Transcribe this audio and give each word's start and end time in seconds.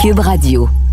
Cube 0.00 0.20
Radio. 0.20 0.89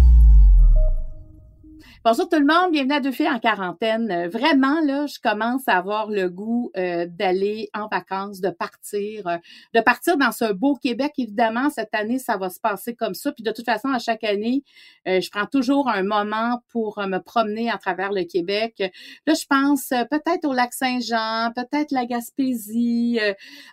Bonjour 2.09 2.29
tout 2.29 2.39
le 2.39 2.45
monde, 2.45 2.71
bienvenue 2.71 2.93
à 2.93 3.01
Deux 3.01 3.11
filles 3.11 3.27
en 3.27 3.37
quarantaine. 3.37 4.09
Euh, 4.09 4.29
vraiment, 4.29 4.79
là, 4.79 5.07
je 5.07 5.19
commence 5.19 5.67
à 5.67 5.75
avoir 5.75 6.09
le 6.09 6.29
goût 6.29 6.71
euh, 6.77 7.05
d'aller 7.05 7.69
en 7.73 7.89
vacances, 7.89 8.39
de 8.39 8.49
partir, 8.49 9.27
euh, 9.27 9.35
de 9.75 9.81
partir 9.81 10.15
dans 10.15 10.31
ce 10.31 10.53
beau 10.53 10.75
Québec. 10.75 11.11
Évidemment, 11.17 11.69
cette 11.69 11.93
année, 11.93 12.17
ça 12.17 12.37
va 12.37 12.49
se 12.49 12.61
passer 12.61 12.95
comme 12.95 13.13
ça. 13.13 13.33
Puis 13.33 13.43
de 13.43 13.51
toute 13.51 13.65
façon, 13.65 13.89
à 13.89 13.99
chaque 13.99 14.23
année, 14.23 14.63
je 15.05 15.29
prends 15.29 15.47
toujours 15.47 15.89
un 15.89 16.03
moment 16.03 16.61
pour 16.69 16.97
me 17.05 17.17
promener 17.17 17.69
à 17.69 17.77
travers 17.77 18.13
le 18.13 18.23
Québec. 18.23 18.75
Là, 19.25 19.33
je 19.33 19.45
pense 19.45 19.89
peut-être 19.89 20.45
au 20.45 20.53
lac 20.53 20.73
Saint-Jean, 20.73 21.51
peut-être 21.55 21.91
la 21.91 22.05
Gaspésie. 22.05 23.19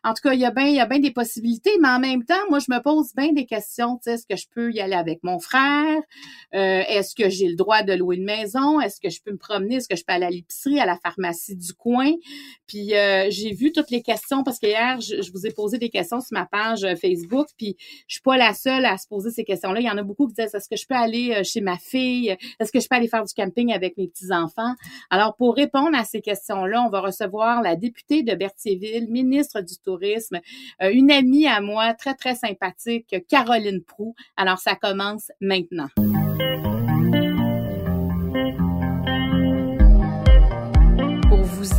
en 0.03 0.13
tout 0.13 0.23
cas, 0.29 0.33
il 0.33 0.41
y 0.41 0.45
a 0.45 0.51
bien, 0.51 0.67
il 0.67 0.75
y 0.75 0.81
a 0.81 0.87
bien 0.87 0.99
des 0.99 1.13
possibilités, 1.13 1.71
mais 1.81 1.89
en 1.89 2.01
même 2.01 2.25
temps, 2.25 2.35
moi, 2.51 2.59
je 2.59 2.67
me 2.73 2.81
pose 2.81 3.15
bien 3.15 3.33
des 3.33 3.47
questions. 3.47 4.01
Est-ce 4.07 4.27
que 4.27 4.37
je 4.37 4.47
peux 4.53 4.73
y 4.73 4.81
aller 4.81 4.97
avec 4.97 5.23
mon 5.23 5.39
frère? 5.39 6.03
est-ce 6.53 7.15
que 7.15 7.29
j'ai 7.29 7.49
le 7.49 7.57
droit 7.57 7.83
de 7.83 7.93
louer 7.93 8.24
maison? 8.25 8.81
Est-ce 8.81 9.01
que 9.01 9.11
je 9.11 9.21
peux 9.23 9.33
me 9.33 9.39
promener? 9.39 9.77
Est-ce 9.77 9.89
que 9.89 9.97
je 9.97 10.05
peux 10.05 10.13
aller 10.13 10.27
à 10.27 10.31
l'épicerie, 10.31 10.81
à 10.81 10.87
la 10.87 10.97
pharmacie 10.97 11.57
du 11.57 11.73
coin? 11.73 12.13
Puis 12.67 12.95
euh, 12.95 13.27
j'ai 13.31 13.53
vu 13.53 13.73
toutes 13.73 13.91
les 13.91 14.03
questions 14.03 14.43
parce 14.43 14.59
qu'hier, 14.59 15.01
je, 15.01 15.31
vous 15.33 15.47
ai 15.47 15.53
posé 15.53 15.79
des 15.79 15.91
questions 15.91 16.21
sur 16.21 16.33
ma 16.33 16.47
page 16.47 16.85
euh, 16.85 16.97
Facebook, 16.97 17.47
puis 17.57 17.77
je 18.07 18.15
suis 18.15 18.23
pas 18.23 18.37
la 18.37 18.55
seule 18.55 18.85
à 18.85 18.97
se 18.97 19.07
poser 19.07 19.31
ces 19.31 19.45
questions-là. 19.45 19.81
Il 19.81 19.87
y 19.87 19.91
en 19.91 19.99
a 19.99 20.03
beaucoup 20.03 20.27
qui 20.27 20.35
disent 20.35 20.55
est-ce 20.55 20.69
que 20.69 20.77
je 20.77 20.87
peux 20.87 20.95
aller 20.95 21.33
euh, 21.33 21.43
chez 21.45 21.61
ma 21.61 21.77
fille? 21.77 22.37
Est-ce 22.61 22.73
que 22.73 22.81
je 22.81 22.89
peux 22.89 22.97
aller 22.97 23.09
faire 23.09 23.25
du 23.25 23.35
camping 23.35 23.73
avec 23.73 23.97
mes 23.97 24.09
petits-enfants? 24.09 24.75
Alors, 25.11 25.37
pour 25.37 25.55
répondre 25.55 25.97
à 25.97 26.05
ces 26.05 26.21
questions-là, 26.21 26.83
on 26.83 26.91
va 26.91 27.01
recevoir 27.01 27.63
la 27.63 27.77
députée 27.77 28.23
de 28.23 28.35
Berthierville, 28.35 29.09
ministre 29.09 29.61
du 29.61 29.77
Tourisme, 29.79 30.41
une 30.81 31.11
amie 31.11 31.47
à 31.47 31.61
moi 31.61 31.95
très, 31.95 32.15
très 32.15 32.35
sympathique, 32.35 33.15
Caroline 33.29 33.83
Prou. 33.83 34.15
Alors, 34.37 34.59
ça 34.59 34.75
commence 34.75 35.31
maintenant. 35.41 35.89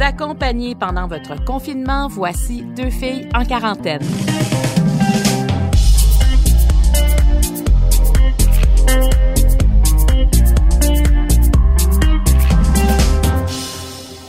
Accompagner 0.06 0.75
pendant 0.75 1.08
votre 1.08 1.44
confinement, 1.44 2.08
voici 2.08 2.61
deux 2.61 2.92
filles 2.92 3.28
en 3.34 3.44
quarantaine. 3.44 4.03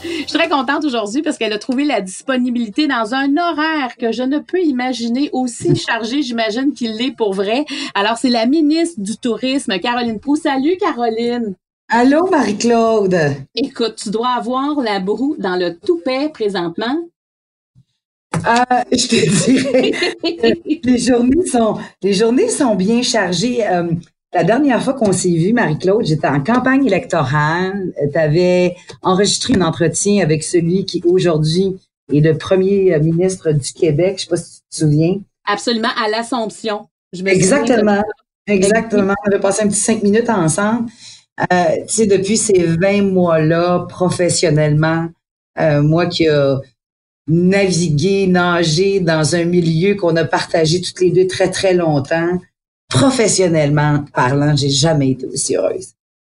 Je 0.09 0.31
suis 0.31 0.39
très 0.39 0.49
contente 0.49 0.83
aujourd'hui 0.83 1.21
parce 1.21 1.37
qu'elle 1.37 1.53
a 1.53 1.59
trouvé 1.59 1.85
la 1.85 2.01
disponibilité 2.01 2.87
dans 2.87 3.13
un 3.13 3.37
horaire 3.37 3.95
que 3.97 4.11
je 4.11 4.23
ne 4.23 4.39
peux 4.39 4.59
imaginer 4.59 5.29
aussi 5.31 5.75
chargé, 5.87 6.23
j'imagine 6.23 6.73
qu'il 6.73 6.97
l'est 6.97 7.15
pour 7.15 7.33
vrai. 7.33 7.65
Alors, 7.93 8.17
c'est 8.17 8.29
la 8.29 8.47
ministre 8.47 8.99
du 8.99 9.15
Tourisme, 9.15 9.77
Caroline 9.77 10.19
Pou. 10.19 10.35
Salut, 10.35 10.75
Caroline. 10.79 11.55
Allô, 11.89 12.29
Marie-Claude? 12.29 13.17
Écoute, 13.55 13.95
tu 13.95 14.09
dois 14.09 14.31
avoir 14.31 14.81
la 14.81 14.99
broue 14.99 15.37
dans 15.39 15.55
le 15.55 15.77
toupet 15.77 16.27
présentement. 16.27 16.97
Euh, 18.35 18.83
je 18.91 19.07
te 19.07 19.45
dirais, 19.45 19.91
les 20.83 20.97
journées 20.97 21.45
sont, 21.45 21.77
les 22.03 22.13
journées 22.13 22.49
sont 22.49 22.75
bien 22.75 23.01
chargées. 23.01 23.65
Euh, 23.65 23.89
la 24.33 24.43
dernière 24.43 24.83
fois 24.83 24.95
qu'on 24.95 25.13
s'est 25.13 25.31
vu, 25.31 25.53
Marie-Claude, 25.53 26.05
j'étais 26.05 26.27
en 26.27 26.43
campagne 26.43 26.85
électorale. 26.85 27.93
Tu 28.11 28.19
avais 28.19 28.75
enregistré 29.01 29.53
un 29.55 29.61
entretien 29.61 30.21
avec 30.21 30.43
celui 30.43 30.85
qui 30.85 31.01
aujourd'hui 31.05 31.77
est 32.11 32.19
le 32.19 32.37
premier 32.37 32.99
ministre 32.99 33.53
du 33.53 33.71
Québec. 33.71 34.15
Je 34.17 34.23
sais 34.23 34.29
pas 34.29 34.35
si 34.35 34.55
tu 34.55 34.59
te 34.69 34.75
souviens. 34.75 35.19
Absolument, 35.45 35.89
à 35.97 36.09
l'Assomption. 36.09 36.89
Exactement. 37.13 38.03
Exactement. 38.45 39.13
On 39.25 39.31
avait 39.31 39.39
passé 39.39 39.63
un 39.63 39.69
petit 39.69 39.79
cinq 39.79 40.03
minutes 40.03 40.29
ensemble. 40.29 40.89
Euh, 41.39 41.75
tu 41.87 41.93
sais, 41.93 42.05
depuis 42.07 42.37
ces 42.37 42.63
20 42.63 43.03
mois-là, 43.03 43.85
professionnellement, 43.89 45.07
euh, 45.59 45.81
moi 45.81 46.07
qui 46.07 46.23
ai 46.23 46.55
navigué, 47.27 48.27
nagé 48.27 48.99
dans 48.99 49.35
un 49.35 49.43
milieu 49.43 49.95
qu'on 49.95 50.15
a 50.15 50.25
partagé 50.25 50.81
toutes 50.81 50.99
les 51.01 51.11
deux 51.11 51.27
très, 51.27 51.51
très 51.51 51.73
longtemps, 51.73 52.39
professionnellement 52.89 54.05
parlant, 54.13 54.55
j'ai 54.55 54.69
jamais 54.69 55.11
été 55.11 55.25
aussi 55.25 55.55
heureuse. 55.55 55.89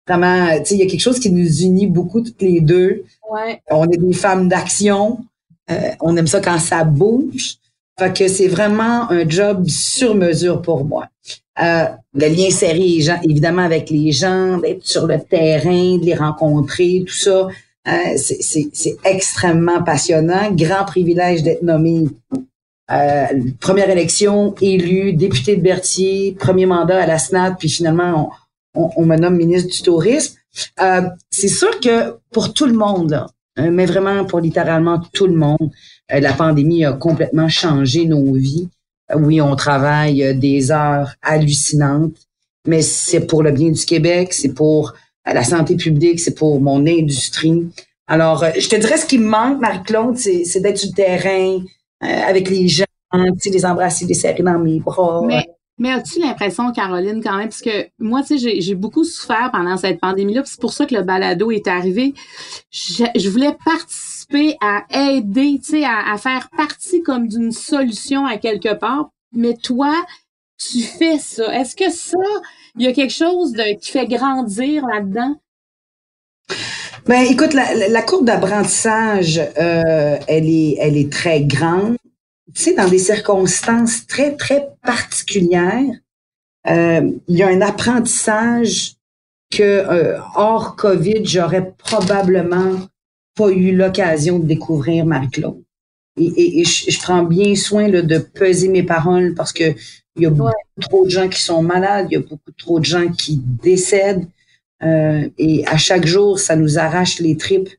Vraiment, 0.08 0.48
tu 0.60 0.66
sais, 0.66 0.76
il 0.76 0.80
y 0.80 0.84
a 0.84 0.88
quelque 0.88 1.00
chose 1.00 1.20
qui 1.20 1.32
nous 1.32 1.62
unit 1.62 1.88
beaucoup 1.88 2.22
toutes 2.22 2.42
les 2.42 2.60
deux. 2.60 3.04
Ouais. 3.32 3.62
On 3.72 3.90
est 3.90 3.98
des 3.98 4.14
femmes 4.14 4.48
d'action. 4.50 5.26
Euh, 5.72 5.92
on 6.02 6.16
aime 6.18 6.28
ça 6.28 6.42
quand 6.42 6.60
ça 6.60 6.84
bouge. 6.84 7.58
Fait 8.00 8.16
que 8.16 8.28
c'est 8.28 8.48
vraiment 8.48 9.10
un 9.12 9.28
job 9.28 9.68
sur 9.68 10.16
mesure 10.16 10.62
pour 10.62 10.86
moi. 10.86 11.08
Euh, 11.62 11.86
le 12.16 12.28
lien 12.28 12.50
serré, 12.50 13.00
évidemment, 13.24 13.62
avec 13.62 13.90
les 13.90 14.12
gens, 14.12 14.58
d'être 14.58 14.86
sur 14.86 15.06
le 15.06 15.20
terrain, 15.20 15.98
de 15.98 16.06
les 16.06 16.16
rencontrer, 16.16 17.04
tout 17.06 17.14
ça, 17.14 17.48
euh, 17.88 18.18
c'est 18.18 18.98
extrêmement 19.04 19.84
passionnant. 19.84 20.52
Grand 20.52 20.86
privilège 20.86 21.44
d'être 21.44 21.62
nommé 21.62 22.08
euh, 22.92 23.26
première 23.60 23.90
élection, 23.90 24.54
élu, 24.62 25.14
député 25.14 25.56
de 25.56 25.62
Berthier, 25.62 26.36
premier 26.38 26.66
mandat 26.66 27.02
à 27.02 27.06
la 27.06 27.18
SNAT, 27.18 27.56
puis 27.58 27.70
finalement, 27.70 28.32
on, 28.76 28.90
on, 28.98 29.06
me 29.06 29.16
nomme 29.16 29.38
ministre 29.38 29.72
du 29.72 29.82
Tourisme. 29.82 30.36
Euh, 30.82 31.02
c'est 31.32 31.48
sûr 31.48 31.80
que 31.80 32.18
pour 32.32 32.54
tout 32.54 32.66
le 32.66 32.74
monde, 32.74 33.26
hein, 33.56 33.72
mais 33.72 33.86
vraiment 33.86 34.26
pour 34.26 34.42
littéralement 34.42 35.00
tout 35.14 35.28
le 35.28 35.36
monde, 35.36 35.72
la 36.20 36.34
pandémie 36.34 36.86
a 36.86 36.94
complètement 36.94 37.50
changé 37.50 38.06
nos 38.06 38.34
vies. 38.34 38.70
Oui, 39.16 39.42
on 39.42 39.56
travaille 39.56 40.24
euh, 40.24 40.34
des 40.34 40.72
heures 40.72 41.14
hallucinantes, 41.22 42.16
mais 42.68 42.82
c'est 42.82 43.28
pour 43.28 43.44
le 43.44 43.52
bien 43.52 43.72
du 43.72 43.86
Québec, 43.86 44.34
c'est 44.34 44.54
pour 44.54 44.94
euh, 45.28 45.34
la 45.34 45.44
santé 45.44 45.76
publique, 45.76 46.20
c'est 46.20 46.36
pour 46.36 46.62
mon 46.62 46.86
industrie. 46.88 47.68
Alors, 48.08 48.46
je 48.58 48.68
te 48.68 48.76
dirais 48.76 48.98
ce 48.98 49.06
qui 49.06 49.18
me 49.18 49.30
manque, 49.30 49.62
Marie-Claude, 49.62 50.18
c'est 50.18 50.60
d'être 50.60 50.78
sur 50.78 50.90
le 50.90 50.96
terrain 50.96 51.60
avec 52.02 52.50
les 52.50 52.68
gens, 52.68 52.84
les 53.46 53.66
embrasser, 53.66 54.06
les 54.06 54.14
serrer 54.14 54.44
dans 54.44 54.60
mes 54.60 54.82
bras. 54.82 55.22
Mais 55.80 55.92
as-tu 55.92 56.20
l'impression, 56.20 56.72
Caroline, 56.72 57.22
quand 57.24 57.38
même, 57.38 57.50
parce 57.50 57.62
que 57.62 57.88
moi, 58.00 58.22
tu 58.22 58.38
sais, 58.38 58.62
j'ai 58.62 58.76
beaucoup 58.76 59.04
souffert 59.04 59.50
pendant 59.52 59.76
cette 59.76 60.00
pandémie-là, 60.00 60.44
c'est 60.46 60.60
pour 60.60 60.72
ça 60.72 60.86
que 60.86 60.94
le 60.94 61.02
balado 61.02 61.50
est 61.50 61.68
arrivé. 61.68 62.14
Je, 62.70 63.06
je 63.16 63.30
voulais 63.30 63.56
participer 63.66 64.56
à 64.62 64.84
aider, 64.92 65.60
tu 65.64 65.72
sais, 65.72 65.84
à, 65.86 66.16
faire 66.18 66.50
partie 66.56 67.02
comme 67.02 67.28
d'une 67.28 67.52
solution 67.52 68.26
à 68.26 68.38
quelque 68.38 68.74
part. 68.74 69.10
Mais 69.32 69.56
toi, 69.56 69.94
tu 70.58 70.82
fais 70.82 71.18
ça. 71.18 71.54
Est-ce 71.60 71.76
que 71.76 71.90
ça, 71.90 72.18
il 72.78 72.86
y 72.86 72.88
a 72.88 72.94
quelque 72.94 73.14
chose 73.14 73.54
de, 73.54 73.80
qui 73.80 73.92
fait 73.92 74.08
grandir 74.08 74.86
là-dedans? 74.86 75.36
Ben, 77.08 77.26
écoute, 77.30 77.54
la, 77.54 78.02
courbe 78.04 78.26
d'apprentissage, 78.26 79.40
euh, 79.40 80.18
elle 80.28 80.48
est, 80.48 80.78
elle 80.80 80.98
est 80.98 81.12
très 81.12 81.42
grande. 81.42 81.98
Tu 82.54 82.64
sais, 82.64 82.74
dans 82.76 82.88
des 82.88 83.00
circonstances 83.00 84.06
très, 84.06 84.36
très 84.36 84.68
particulières, 84.82 85.96
euh, 86.68 87.12
il 87.28 87.38
y 87.38 87.44
a 87.44 87.48
un 87.48 87.62
apprentissage 87.62 88.96
que 89.52 89.64
euh, 89.64 90.20
hors 90.36 90.76
COVID, 90.76 91.26
j'aurais 91.26 91.74
probablement 91.78 92.80
pas 93.36 93.50
eu 93.50 93.76
l'occasion 93.76 94.40
de 94.40 94.46
découvrir 94.46 95.06
Marie-Claude. 95.06 95.62
Et, 96.16 96.60
et, 96.60 96.64
je, 96.64 97.00
prends 97.00 97.24
bien 97.24 97.56
soin 97.56 97.88
là, 97.88 98.04
de 98.04 98.20
peser 98.20 98.68
mes 98.68 98.84
paroles 98.84 99.34
parce 99.34 99.52
que 99.52 99.74
il 100.16 100.22
y 100.22 100.26
a 100.28 100.30
beaucoup 100.30 100.54
trop 100.80 101.06
de 101.06 101.10
gens 101.10 101.28
qui 101.28 101.42
sont 101.42 101.64
malades, 101.64 102.08
il 102.10 102.14
y 102.14 102.18
a 102.18 102.20
beaucoup 102.20 102.52
trop 102.56 102.80
de 102.80 102.86
gens 102.86 103.08
qui 103.08 103.38
décèdent. 103.38 104.28
Euh, 104.84 105.28
et 105.38 105.66
à 105.68 105.78
chaque 105.78 106.06
jour, 106.06 106.40
ça 106.40 106.56
nous 106.56 106.78
arrache 106.78 107.20
les 107.20 107.36
tripes 107.36 107.70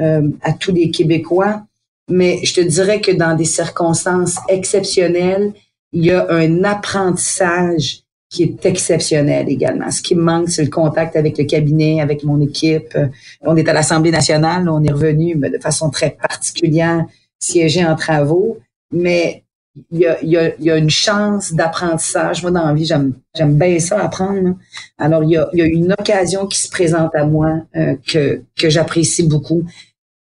euh, 0.00 0.28
à 0.42 0.52
tous 0.52 0.72
les 0.72 0.90
Québécois. 0.90 1.64
Mais 2.08 2.40
je 2.44 2.54
te 2.54 2.60
dirais 2.60 3.00
que 3.00 3.12
dans 3.12 3.36
des 3.36 3.44
circonstances 3.44 4.36
exceptionnelles, 4.48 5.52
il 5.92 6.06
y 6.06 6.10
a 6.10 6.26
un 6.30 6.64
apprentissage 6.64 8.02
qui 8.30 8.42
est 8.42 8.66
exceptionnel 8.66 9.48
également. 9.48 9.90
Ce 9.90 10.02
qui 10.02 10.14
me 10.14 10.22
manque, 10.22 10.50
c'est 10.50 10.64
le 10.64 10.70
contact 10.70 11.16
avec 11.16 11.38
le 11.38 11.44
cabinet, 11.44 12.00
avec 12.00 12.24
mon 12.24 12.40
équipe. 12.40 12.96
On 13.40 13.56
est 13.56 13.68
à 13.68 13.72
l'Assemblée 13.72 14.10
nationale, 14.10 14.68
on 14.68 14.82
est 14.82 14.92
revenu 14.92 15.34
de 15.34 15.58
façon 15.58 15.88
très 15.88 16.10
particulière, 16.10 17.06
siéger 17.38 17.86
en 17.86 17.96
travaux, 17.96 18.58
mais 18.92 19.44
il 19.90 20.00
y 20.00 20.06
a, 20.06 20.18
il 20.22 20.28
y 20.28 20.36
a, 20.36 20.54
il 20.56 20.64
y 20.64 20.70
a 20.70 20.76
une 20.76 20.90
chance 20.90 21.52
d'apprentissage. 21.52 22.42
Moi, 22.42 22.50
dans 22.50 22.66
la 22.66 22.74
vie, 22.74 22.84
j'aime, 22.84 23.14
bien 23.36 23.78
ça 23.78 24.02
apprendre. 24.02 24.56
Alors, 24.98 25.22
il 25.22 25.30
y, 25.30 25.36
a, 25.36 25.48
il 25.52 25.58
y 25.60 25.62
a 25.62 25.66
une 25.66 25.92
occasion 25.92 26.46
qui 26.46 26.58
se 26.58 26.68
présente 26.68 27.14
à 27.14 27.24
moi 27.24 27.62
euh, 27.76 27.94
que, 28.06 28.42
que 28.56 28.68
j'apprécie 28.68 29.26
beaucoup. 29.26 29.64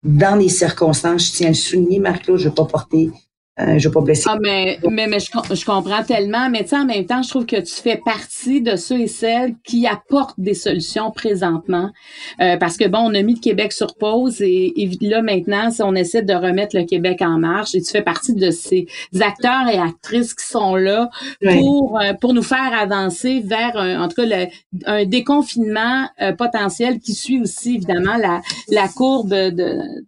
Dans 0.06 0.36
les 0.36 0.50
circonstances, 0.50 1.26
je 1.26 1.32
tiens 1.32 1.48
à 1.48 1.50
le 1.50 1.56
souligner, 1.56 1.98
Marc-Claude, 1.98 2.38
je 2.38 2.44
ne 2.44 2.50
vais 2.50 2.56
pas 2.56 2.66
porter 2.66 3.10
Euh, 3.58 3.80
je 3.80 3.88
veux 3.88 3.94
pas 3.94 4.02
blesser. 4.02 4.28
Ah, 4.28 4.38
mais, 4.42 4.80
mais, 4.90 5.08
mais 5.08 5.20
je, 5.20 5.28
je 5.56 5.66
comprends 5.66 6.04
tellement, 6.04 6.50
mais 6.50 6.66
en 6.74 6.84
même 6.84 7.06
temps, 7.06 7.22
je 7.22 7.30
trouve 7.30 7.46
que 7.46 7.56
tu 7.56 7.74
fais 7.74 7.96
partie 8.04 8.62
de 8.62 8.76
ceux 8.76 9.00
et 9.00 9.08
celles 9.08 9.56
qui 9.64 9.88
apportent 9.88 10.38
des 10.38 10.54
solutions 10.54 11.12
présentement. 11.12 11.90
Euh, 12.42 12.58
parce 12.58 12.76
que 12.76 12.86
bon, 12.86 13.00
on 13.00 13.14
a 13.14 13.22
mis 13.22 13.36
le 13.36 13.40
Québec 13.40 13.72
sur 13.72 13.96
pause 13.96 14.42
et, 14.42 14.74
là, 15.00 15.22
maintenant, 15.22 15.72
si 15.72 15.82
on 15.84 15.96
essaie 15.96 16.22
de 16.22 16.34
remettre 16.34 16.76
le 16.76 16.84
Québec 16.84 17.22
en 17.22 17.38
marche, 17.38 17.76
et 17.76 17.82
tu 17.82 17.92
fais 17.92 18.02
partie 18.02 18.34
de 18.34 18.52
ces 18.52 18.88
acteurs 19.22 19.70
et 19.72 19.78
actrices 19.78 20.34
qui 20.34 20.46
sont 20.46 20.76
là 20.76 21.10
pour, 21.42 21.98
euh, 22.02 22.12
pour 22.20 22.34
nous 22.34 22.44
faire 22.44 22.74
avancer 22.78 23.40
vers, 23.40 23.78
un, 23.78 24.02
en 24.02 24.10
tout 24.10 24.16
cas, 24.22 24.26
le, 24.26 24.48
un 24.86 25.06
déconfinement 25.06 26.10
euh, 26.22 26.34
potentiel 26.34 27.00
qui 27.00 27.14
suit 27.14 27.40
aussi, 27.40 27.76
évidemment, 27.76 28.18
la, 28.18 28.42
la 28.70 28.90
courbe 28.90 29.30
de, 29.30 29.52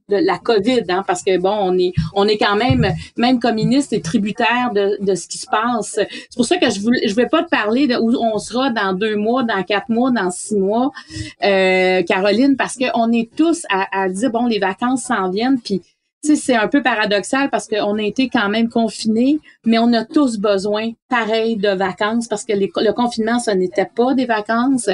de 0.10 0.18
la 0.18 0.38
COVID, 0.38 0.84
hein, 0.90 1.06
parce 1.08 1.24
que 1.24 1.38
bon, 1.38 1.56
on 1.62 1.78
est, 1.78 1.94
on 2.14 2.28
est 2.28 2.38
quand 2.38 2.58
même, 2.58 2.92
même 3.16 3.37
comme 3.40 3.56
ministre 3.56 3.94
est 3.94 4.04
tributaire 4.04 4.72
de, 4.74 4.98
de 5.02 5.16
ce 5.16 5.28
qui 5.28 5.38
se 5.38 5.48
passe. 5.48 5.94
C'est 5.96 6.36
pour 6.36 6.46
ça 6.46 6.58
que 6.58 6.70
je 6.70 6.80
voulais, 6.80 7.08
je 7.08 7.16
vais 7.16 7.28
pas 7.28 7.44
te 7.44 7.50
parler 7.50 7.88
de 7.88 7.96
où 7.96 8.16
on 8.20 8.38
sera 8.38 8.70
dans 8.70 8.94
deux 8.94 9.16
mois, 9.16 9.44
dans 9.44 9.64
quatre 9.64 9.90
mois, 9.90 10.12
dans 10.12 10.32
six 10.32 10.58
mois, 10.58 10.92
euh, 11.44 12.02
Caroline, 12.04 12.56
parce 12.56 12.78
qu'on 12.78 13.12
est 13.12 13.30
tous 13.36 13.66
à, 13.70 14.04
à 14.04 14.10
dire 14.10 14.32
bon, 14.32 14.46
les 14.46 14.60
vacances 14.60 15.04
s'en 15.04 15.30
viennent, 15.30 15.60
puis 15.60 15.82
c'est 16.22 16.56
un 16.56 16.68
peu 16.68 16.82
paradoxal 16.82 17.50
parce 17.50 17.68
qu'on 17.68 17.98
a 17.98 18.04
été 18.04 18.28
quand 18.28 18.50
même 18.50 18.70
confinés, 18.70 19.40
mais 19.66 19.80
on 19.80 19.94
a 19.94 20.04
tous 20.04 20.38
besoin, 20.38 20.92
pareil, 21.10 21.56
de 21.56 21.70
vacances 21.70 22.28
parce 22.28 22.44
que 22.44 22.54
le 22.54 22.92
confinement, 22.92 23.40
ce 23.40 23.52
n'était 23.52 23.90
pas 23.96 24.14
des 24.14 24.26
vacances. 24.26 24.90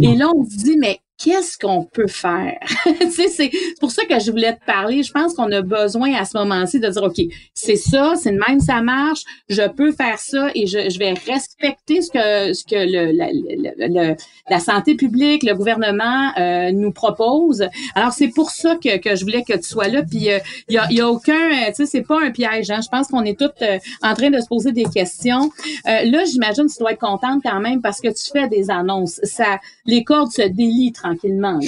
Et 0.00 0.14
là, 0.14 0.30
on 0.34 0.44
se 0.44 0.56
dit, 0.56 0.76
mais 0.78 1.00
qu'est-ce 1.22 1.58
qu'on 1.58 1.84
peut 1.84 2.06
faire? 2.06 2.58
c'est 3.10 3.50
pour 3.78 3.90
ça 3.90 4.04
que 4.06 4.18
je 4.18 4.30
voulais 4.30 4.54
te 4.54 4.64
parler. 4.64 5.02
Je 5.02 5.12
pense 5.12 5.34
qu'on 5.34 5.52
a 5.52 5.60
besoin 5.60 6.14
à 6.14 6.24
ce 6.24 6.36
moment-ci 6.38 6.80
de 6.80 6.88
dire, 6.88 7.02
OK, 7.02 7.20
c'est 7.54 7.76
ça, 7.76 8.14
c'est 8.16 8.32
de 8.32 8.40
même, 8.48 8.60
ça 8.60 8.80
marche, 8.82 9.22
je 9.48 9.68
peux 9.68 9.92
faire 9.92 10.18
ça 10.18 10.48
et 10.54 10.66
je, 10.66 10.88
je 10.88 10.98
vais 10.98 11.12
respecter 11.12 12.00
ce 12.00 12.10
que, 12.10 12.52
ce 12.54 12.64
que 12.64 12.74
le, 12.74 13.12
la, 13.12 14.16
la 14.48 14.60
santé 14.60 14.94
publique, 14.94 15.42
le 15.42 15.54
gouvernement 15.54 16.32
euh, 16.38 16.72
nous 16.72 16.92
propose. 16.92 17.68
Alors, 17.94 18.12
c'est 18.12 18.28
pour 18.28 18.50
ça 18.50 18.76
que, 18.76 18.98
que 18.98 19.14
je 19.14 19.24
voulais 19.24 19.42
que 19.42 19.56
tu 19.56 19.62
sois 19.68 19.88
là. 19.88 20.02
Puis, 20.02 20.20
il 20.24 20.30
euh, 20.30 20.38
y, 20.68 20.78
a, 20.78 20.90
y 20.90 21.00
a 21.00 21.08
aucun, 21.08 21.32
euh, 21.34 21.66
tu 21.68 21.74
sais, 21.74 21.86
c'est 21.86 22.02
pas 22.02 22.18
un 22.22 22.30
piège. 22.30 22.70
Hein? 22.70 22.80
Je 22.82 22.88
pense 22.88 23.08
qu'on 23.08 23.24
est 23.24 23.38
toutes 23.38 23.62
en 24.02 24.14
train 24.14 24.30
de 24.30 24.40
se 24.40 24.46
poser 24.46 24.72
des 24.72 24.84
questions. 24.84 25.50
là, 25.84 26.24
j'imagine 26.24 26.66
que 26.66 26.72
tu 26.72 26.78
dois 26.78 26.92
être 26.92 27.00
contente 27.00 27.42
quand 27.44 27.60
même 27.60 27.82
parce 27.82 28.00
que 28.00 28.08
tu 28.08 28.30
fais 28.32 28.48
des 28.48 28.70
annonces. 28.70 29.20
Ça, 29.22 29.58
les 29.84 30.02
cordes 30.02 30.32
se 30.32 30.42
délient 30.42 30.92
tranquillement. 31.10 31.58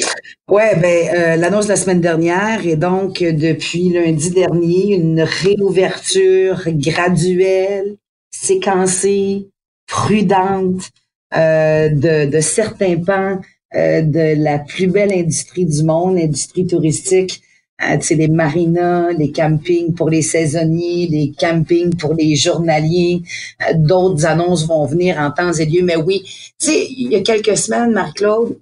Ouais, 0.48 0.76
ben 0.76 1.08
euh, 1.14 1.36
l'annonce 1.36 1.66
de 1.66 1.70
la 1.70 1.76
semaine 1.76 2.00
dernière 2.00 2.66
est 2.66 2.76
donc 2.76 3.20
depuis 3.20 3.90
lundi 3.90 4.30
dernier 4.30 4.94
une 4.94 5.22
réouverture 5.22 6.62
graduelle, 6.66 7.96
séquencée, 8.30 9.48
prudente 9.86 10.90
euh, 11.34 11.88
de, 11.90 12.40
certains 12.40 12.96
pans 12.96 13.40
euh, 13.74 14.02
de 14.02 14.42
la 14.42 14.58
plus 14.58 14.86
belle 14.86 15.12
industrie 15.12 15.66
du 15.66 15.82
monde, 15.82 16.16
l'industrie 16.16 16.66
touristique. 16.66 17.42
c'est 18.00 18.14
les 18.14 18.28
marinas, 18.28 19.10
les 19.12 19.32
campings 19.32 19.94
pour 19.94 20.08
les 20.08 20.22
saisonniers, 20.22 21.08
les 21.10 21.32
campings 21.36 21.96
pour 21.96 22.14
les 22.14 22.36
journaliers. 22.36 23.22
D'autres 23.74 24.24
annonces 24.24 24.66
vont 24.66 24.86
venir 24.86 25.18
en 25.18 25.30
temps 25.32 25.52
et 25.52 25.66
lieu. 25.66 25.82
Mais 25.82 25.96
oui, 25.96 26.22
tu 26.60 26.66
sais, 26.66 26.86
il 26.90 27.12
y 27.12 27.16
a 27.16 27.22
quelques 27.22 27.56
semaines, 27.56 27.90
Marc-Claude, 27.90 28.56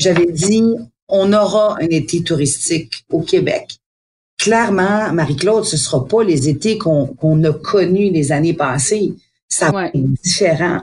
j'avais 0.00 0.26
dit, 0.26 0.64
on 1.08 1.32
aura 1.32 1.76
un 1.80 1.88
été 1.88 2.22
touristique 2.22 3.04
au 3.10 3.20
Québec. 3.20 3.76
Clairement, 4.38 5.12
Marie-Claude, 5.12 5.64
ce 5.64 5.76
sera 5.76 6.06
pas 6.06 6.24
les 6.24 6.48
étés 6.48 6.78
qu'on 6.78 7.44
a 7.44 7.52
connus 7.52 8.10
les 8.10 8.32
années 8.32 8.54
passées. 8.54 9.12
Ça 9.48 9.70
va 9.70 9.86
être 9.86 10.22
différent. 10.22 10.80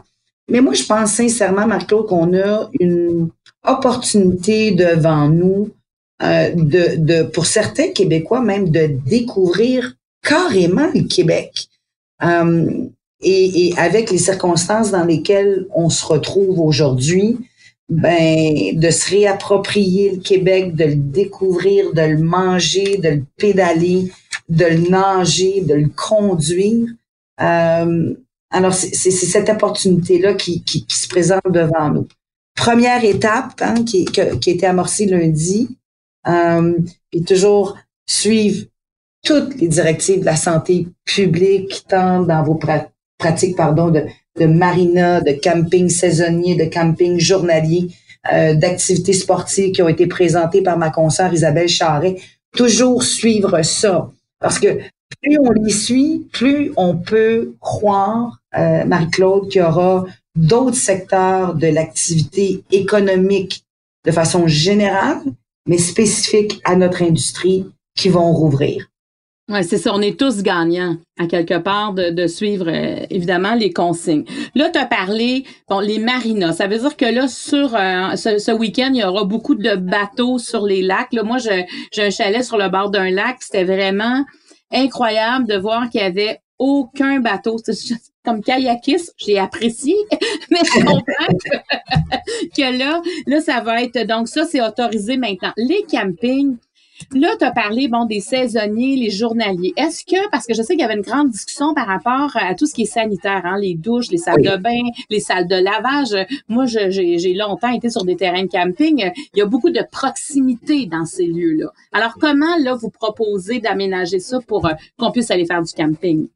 Mais 0.50 0.62
moi, 0.62 0.74
je 0.74 0.84
pense 0.84 1.14
sincèrement, 1.14 1.66
Marie-Claude, 1.66 2.08
qu'on 2.08 2.38
a 2.38 2.70
une 2.80 3.30
opportunité 3.66 4.72
devant 4.72 5.28
nous 5.28 5.70
euh, 6.22 6.52
de, 6.56 6.96
de, 6.98 7.24
pour 7.24 7.46
certains 7.46 7.90
Québécois 7.90 8.42
même, 8.42 8.70
de 8.70 8.90
découvrir 9.06 9.96
carrément 10.24 10.90
le 10.94 11.04
Québec. 11.04 11.68
Euh, 12.24 12.88
et, 13.22 13.68
et, 13.68 13.78
avec 13.78 14.12
les 14.12 14.18
circonstances 14.18 14.92
dans 14.92 15.04
lesquelles 15.04 15.66
on 15.74 15.90
se 15.90 16.06
retrouve 16.06 16.60
aujourd'hui, 16.60 17.38
ben 17.90 18.78
de 18.78 18.90
se 18.90 19.10
réapproprier 19.10 20.12
le 20.12 20.18
Québec, 20.18 20.76
de 20.76 20.86
le 20.86 20.96
découvrir, 20.96 21.94
de 21.94 22.02
le 22.02 22.18
manger, 22.18 22.98
de 22.98 23.10
le 23.10 23.24
pédaler, 23.38 24.12
de 24.50 24.66
le 24.66 24.90
nager, 24.90 25.62
de 25.62 25.74
le 25.74 25.90
conduire. 25.90 26.88
Euh, 27.42 28.14
alors, 28.50 28.74
c'est 28.74 29.12
cette 29.12 29.50
opportunité-là 29.50 30.34
qui, 30.34 30.64
qui, 30.64 30.86
se 30.90 31.08
présente 31.08 31.42
devant 31.50 31.90
nous. 31.90 32.08
Première 32.56 33.04
étape 33.04 33.62
hein, 33.62 33.84
qui, 33.84 34.06
qui, 34.06 34.22
a 34.22 34.34
été 34.34 34.66
amorcée 34.66 35.06
lundi, 35.06 35.78
euh, 36.28 36.78
et 37.12 37.24
toujours 37.24 37.78
suivre 38.06 38.66
toutes 39.24 39.56
les 39.60 39.68
directives 39.68 40.22
de 40.22 40.26
la 40.26 40.36
santé 40.36 40.88
publique, 41.06 41.86
tant 41.88 42.22
dans 42.22 42.44
vos 42.44 42.60
pratiques 43.18 43.56
pardon, 43.56 43.90
de, 43.90 44.06
de 44.40 44.46
marina, 44.46 45.22
de 45.22 45.32
camping 45.32 45.90
saisonnier, 45.90 46.56
de 46.56 46.66
camping 46.66 47.20
journalier, 47.20 47.90
euh, 48.32 48.54
d'activités 48.54 49.14
sportives 49.14 49.72
qui 49.72 49.82
ont 49.82 49.90
été 49.90 50.08
présentées 50.08 50.62
par 50.62 50.78
ma 50.78 50.90
consoeur 50.90 51.34
Isabelle 51.34 51.70
Charret. 51.70 52.18
Toujours 52.56 53.04
suivre 53.04 53.62
ça. 53.62 54.12
Parce 54.40 54.60
que 54.60 54.80
plus 55.22 55.38
on 55.40 55.52
les 55.52 55.72
suit, 55.72 56.28
plus 56.32 56.72
on 56.78 56.98
peut 56.98 57.54
croire, 57.60 58.40
euh, 58.58 58.86
Marie-Claude, 58.86 59.50
qu'il 59.50 59.62
y 59.62 59.64
aura 59.64 60.06
d'autres 60.36 60.76
secteurs 60.76 61.56
de 61.56 61.68
l'activité 61.68 62.64
économique 62.72 63.64
de 64.06 64.12
façon 64.12 64.48
générale, 64.48 65.22
mais 65.68 65.78
spécifique 65.78 66.62
à 66.64 66.76
notre 66.76 67.02
industrie 67.02 67.66
qui 67.96 68.10
vont 68.10 68.32
rouvrir. 68.32 68.90
Oui, 69.50 69.64
c'est 69.64 69.78
ça. 69.78 69.94
On 69.94 70.02
est 70.02 70.20
tous 70.20 70.44
gagnants, 70.44 70.98
à 71.18 71.26
quelque 71.26 71.58
part, 71.58 71.94
de, 71.94 72.10
de 72.10 72.28
suivre, 72.28 72.68
euh, 72.68 73.06
évidemment, 73.10 73.56
les 73.56 73.72
consignes. 73.72 74.26
Là, 74.56 74.70
tu 74.70 74.78
as 74.78 74.86
parlé, 74.86 75.46
bon, 75.70 75.80
les 75.80 76.00
marinas. 76.00 76.52
Ça 76.52 76.68
veut 76.68 76.78
dire 76.78 76.98
que 76.98 77.06
là, 77.06 77.30
sur 77.30 77.74
euh, 77.74 78.16
ce, 78.18 78.40
ce 78.40 78.52
week-end, 78.52 78.90
il 78.94 79.00
y 79.00 79.04
aura 79.06 79.24
beaucoup 79.24 79.56
de 79.56 79.76
bateaux 79.76 80.38
sur 80.38 80.66
les 80.66 80.82
lacs. 80.82 81.14
Là, 81.14 81.24
moi, 81.24 81.38
j'ai 81.38 81.66
un 81.98 82.10
chalet 82.10 82.44
sur 82.44 82.58
le 82.58 82.68
bord 82.68 82.90
d'un 82.92 83.10
lac. 83.10 83.38
C'était 83.40 83.64
vraiment 83.64 84.26
incroyable 84.74 85.48
de 85.48 85.56
voir 85.56 85.90
qu'il 85.90 86.02
y 86.02 86.04
avait 86.04 86.42
aucun 86.60 87.22
bateau. 87.22 87.56
Comme 88.26 88.44
kayakiste, 88.44 89.14
j'ai 89.16 89.40
apprécié, 89.40 89.96
mais 90.52 90.60
je 90.66 90.84
comprends 90.84 91.02
que, 91.02 91.58
que 92.58 92.78
là, 92.78 93.02
là, 93.26 93.40
ça 93.40 93.62
va 93.62 93.82
être... 93.82 94.06
Donc, 94.06 94.28
ça, 94.28 94.44
c'est 94.44 94.62
autorisé 94.62 95.16
maintenant. 95.16 95.54
Les 95.56 95.84
campings, 95.90 96.58
Là, 97.14 97.30
tu 97.38 97.46
as 97.46 97.52
parlé 97.52 97.88
bon 97.88 98.06
des 98.06 98.20
saisonniers, 98.20 98.96
les 98.96 99.10
journaliers. 99.10 99.74
Est-ce 99.78 100.04
que, 100.04 100.30
parce 100.30 100.46
que 100.46 100.54
je 100.54 100.62
sais 100.62 100.74
qu'il 100.74 100.82
y 100.82 100.86
avait 100.86 100.96
une 100.96 101.02
grande 101.02 101.30
discussion 101.30 101.74
par 101.74 101.88
rapport 101.88 102.32
à 102.36 102.54
tout 102.56 102.66
ce 102.66 102.74
qui 102.74 102.84
est 102.84 102.86
sanitaire, 102.86 103.42
hein, 103.46 103.58
les 103.60 103.76
douches, 103.76 104.10
les 104.10 104.18
salles 104.18 104.42
de 104.42 104.58
bain, 104.58 104.84
les 105.10 105.20
salles 105.20 105.48
de 105.48 105.56
lavage. 105.56 106.16
Moi, 106.48 106.66
j'ai 106.66 107.34
longtemps 107.34 107.72
été 107.72 107.90
sur 107.90 108.04
des 108.04 108.16
terrains 108.16 108.44
de 108.44 108.50
camping. 108.50 109.12
Il 109.34 109.40
y 109.40 109.42
a 109.42 109.46
beaucoup 109.46 109.70
de 109.70 109.82
proximité 109.92 110.86
dans 110.86 111.06
ces 111.06 111.28
lieux-là. 111.28 111.72
Alors, 111.94 112.16
comment, 112.20 112.58
là, 112.60 112.76
vous 112.76 112.90
proposez 112.90 113.60
d'aménager 113.60 114.20
ça 114.20 114.40
pour 114.48 114.66
euh, 114.66 114.74
qu'on 114.98 115.12
puisse 115.12 115.32
aller 115.32 115.46
faire 115.46 115.62
du 115.62 115.74
camping? 115.74 116.28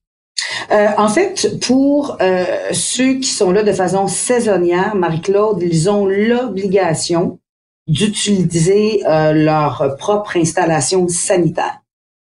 Euh, 0.72 0.88
en 0.98 1.08
fait, 1.08 1.60
pour 1.60 2.18
euh, 2.22 2.46
ceux 2.72 3.15
qui 3.15 3.30
sont 3.30 3.51
là 3.51 3.63
de 3.63 3.72
façon 3.74 4.08
saisonnière, 4.08 4.96
Marie-Claude, 4.96 5.62
ils 5.62 5.89
ont 5.89 6.06
l'obligation 6.06 7.39
d'utiliser 7.88 9.05
euh, 9.07 9.33
leur 9.33 9.95
propre 9.97 10.38
installation 10.38 11.07
sanitaire. 11.07 11.81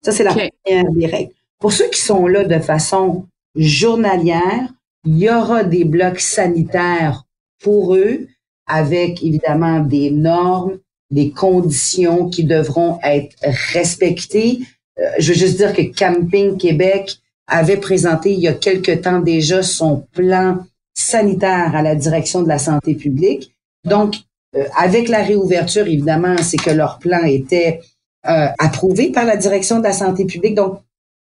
Ça, 0.05 0.13
c'est 0.13 0.25
la 0.25 0.33
première 0.33 0.91
des 0.93 1.07
règles. 1.07 1.33
Pour 1.61 1.73
ceux 1.73 1.89
qui 1.89 2.01
sont 2.01 2.27
là 2.27 2.45
de 2.45 2.59
façon 2.59 3.27
journalière, 3.55 4.69
il 5.05 5.19
y 5.19 5.31
aura 5.31 5.65
des 5.65 5.85
blocs 5.85 6.21
sanitaires 6.21 7.25
pour 7.63 7.95
eux, 7.95 8.27
avec 8.67 9.23
évidemment 9.23 9.81
des 9.81 10.11
normes, 10.11 10.79
des 11.11 11.31
conditions 11.31 12.29
qui 12.29 12.45
devront 12.45 12.99
être 13.03 13.37
respectées. 13.73 14.61
Euh, 14.99 15.05
je 15.19 15.33
veux 15.33 15.39
juste 15.39 15.57
dire 15.59 15.75
que 15.75 15.83
Camping 15.83 16.57
Québec 16.57 17.19
avait 17.47 17.77
présenté 17.77 18.33
il 18.33 18.41
y 18.41 18.49
a 18.49 18.55
quelque 18.55 18.93
temps 18.93 19.21
déjà 19.21 19.63
son 19.63 20.07
plan 20.13 20.65
sanitaire 20.95 21.75
à 21.75 21.83
la 21.83 21.95
direction 21.95 22.43
de 22.43 22.49
la 22.49 22.59
santé 22.59 22.95
publique. 22.95 23.55
Donc, 23.85 24.17
euh, 24.57 24.65
avec 24.77 25.09
la 25.09 25.23
réouverture, 25.23 25.87
évidemment, 25.87 26.37
c'est 26.43 26.57
que 26.57 26.71
leur 26.71 26.99
plan 26.99 27.25
était 27.25 27.81
euh, 28.29 28.49
approuvé 28.59 29.11
par 29.11 29.25
la 29.25 29.37
direction 29.37 29.79
de 29.79 29.85
la 29.85 29.93
santé 29.93 30.25
publique. 30.25 30.55
Donc, 30.55 30.81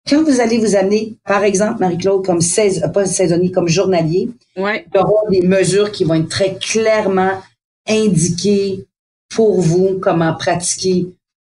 quand 0.10 0.24
vous 0.24 0.40
allez 0.40 0.58
vous 0.58 0.76
amener, 0.76 1.16
par 1.26 1.44
exemple, 1.44 1.80
Marie-Claude, 1.80 2.26
comme 2.26 2.42
sais, 2.42 2.82
pas 2.94 3.06
saisonnier, 3.06 3.52
comme 3.52 3.68
journalier, 3.68 4.30
ouais. 4.58 4.86
il 4.94 4.98
y 4.98 5.00
aura 5.00 5.30
des 5.30 5.42
mesures 5.42 5.92
qui 5.92 6.04
vont 6.04 6.16
être 6.16 6.30
très 6.30 6.56
clairement 6.56 7.40
indiquées 7.88 8.86
pour 9.30 9.62
vous, 9.62 10.00
comment 10.02 10.34
pratiquer 10.34 11.08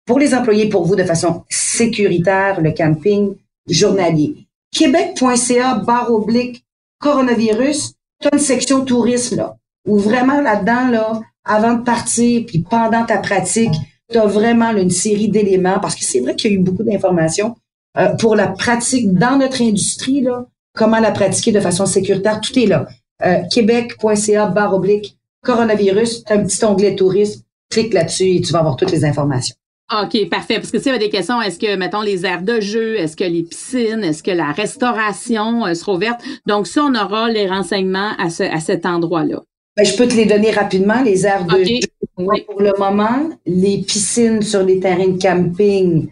pour 0.08 0.18
les 0.18 0.34
employés, 0.34 0.70
pour 0.70 0.86
vous, 0.86 0.96
de 0.96 1.04
façon 1.04 1.44
sécuritaire, 1.50 2.62
le 2.62 2.72
camping 2.72 3.36
journalier. 3.68 4.36
Québec.ca 4.72 5.76
barre 5.86 6.12
oblique 6.12 6.64
coronavirus, 7.00 7.94
tu 8.22 8.30
as 8.30 8.36
une 8.36 8.40
section 8.40 8.86
tourisme 8.86 9.36
là, 9.36 9.58
où 9.86 10.00
vraiment 10.00 10.42
là-dedans, 10.42 10.88
là, 10.88 11.22
avant 11.48 11.74
de 11.74 11.84
partir, 11.84 12.46
puis 12.46 12.66
pendant 12.70 13.06
ta 13.06 13.18
pratique, 13.18 13.74
tu 14.12 14.18
as 14.18 14.26
vraiment 14.26 14.72
une 14.72 14.90
série 14.90 15.30
d'éléments, 15.30 15.80
parce 15.80 15.96
que 15.96 16.04
c'est 16.04 16.20
vrai 16.20 16.36
qu'il 16.36 16.52
y 16.52 16.56
a 16.56 16.58
eu 16.58 16.62
beaucoup 16.62 16.84
d'informations 16.84 17.56
euh, 17.98 18.16
pour 18.16 18.36
la 18.36 18.48
pratique 18.48 19.14
dans 19.14 19.38
notre 19.38 19.62
industrie, 19.62 20.22
là, 20.22 20.46
comment 20.76 21.00
la 21.00 21.12
pratiquer 21.12 21.52
de 21.52 21.60
façon 21.60 21.86
sécuritaire, 21.86 22.40
tout 22.40 22.58
est 22.58 22.68
là. 22.68 22.88
Euh, 23.26 23.40
Québec.ca 23.52 24.48
barre 24.48 24.76
oblique 24.76 25.18
coronavirus, 25.44 26.24
un 26.30 26.44
petit 26.44 26.64
onglet 26.66 26.96
tourisme, 26.96 27.42
clique 27.70 27.94
là-dessus 27.94 28.36
et 28.36 28.42
tu 28.42 28.54
vas 28.54 28.60
avoir 28.60 28.76
toutes 28.76 28.92
les 28.92 29.06
informations. 29.06 29.56
OK, 29.92 30.30
parfait. 30.30 30.56
Parce 30.56 30.70
que 30.70 30.78
tu 30.78 30.84
sais, 30.84 31.00
des 31.00 31.10
questions, 31.10 31.42
est-ce 31.42 31.58
que, 31.58 31.76
mettons, 31.78 32.02
les 32.02 32.26
aires 32.26 32.42
de 32.42 32.60
jeu, 32.60 32.96
est-ce 32.96 33.16
que 33.16 33.24
les 33.24 33.44
piscines, 33.44 34.04
est-ce 34.04 34.22
que 34.22 34.32
la 34.32 34.52
restauration 34.52 35.66
euh, 35.66 35.74
sera 35.74 35.94
ouverte? 35.94 36.22
Donc, 36.46 36.68
ça, 36.68 36.84
on 36.84 36.94
aura 36.94 37.30
les 37.30 37.48
renseignements 37.48 38.12
à, 38.20 38.30
ce, 38.30 38.44
à 38.44 38.60
cet 38.60 38.86
endroit-là. 38.86 39.42
Ben, 39.78 39.86
je 39.86 39.96
peux 39.96 40.08
te 40.08 40.16
les 40.16 40.26
donner 40.26 40.50
rapidement, 40.50 41.04
les 41.04 41.28
aires 41.28 41.46
de 41.46 41.64
jeu. 41.64 41.80
Pour 42.16 42.62
le 42.62 42.74
moment, 42.80 43.30
les 43.46 43.78
piscines 43.84 44.42
sur 44.42 44.64
les 44.64 44.80
terrains 44.80 45.10
de 45.10 45.22
camping, 45.22 46.08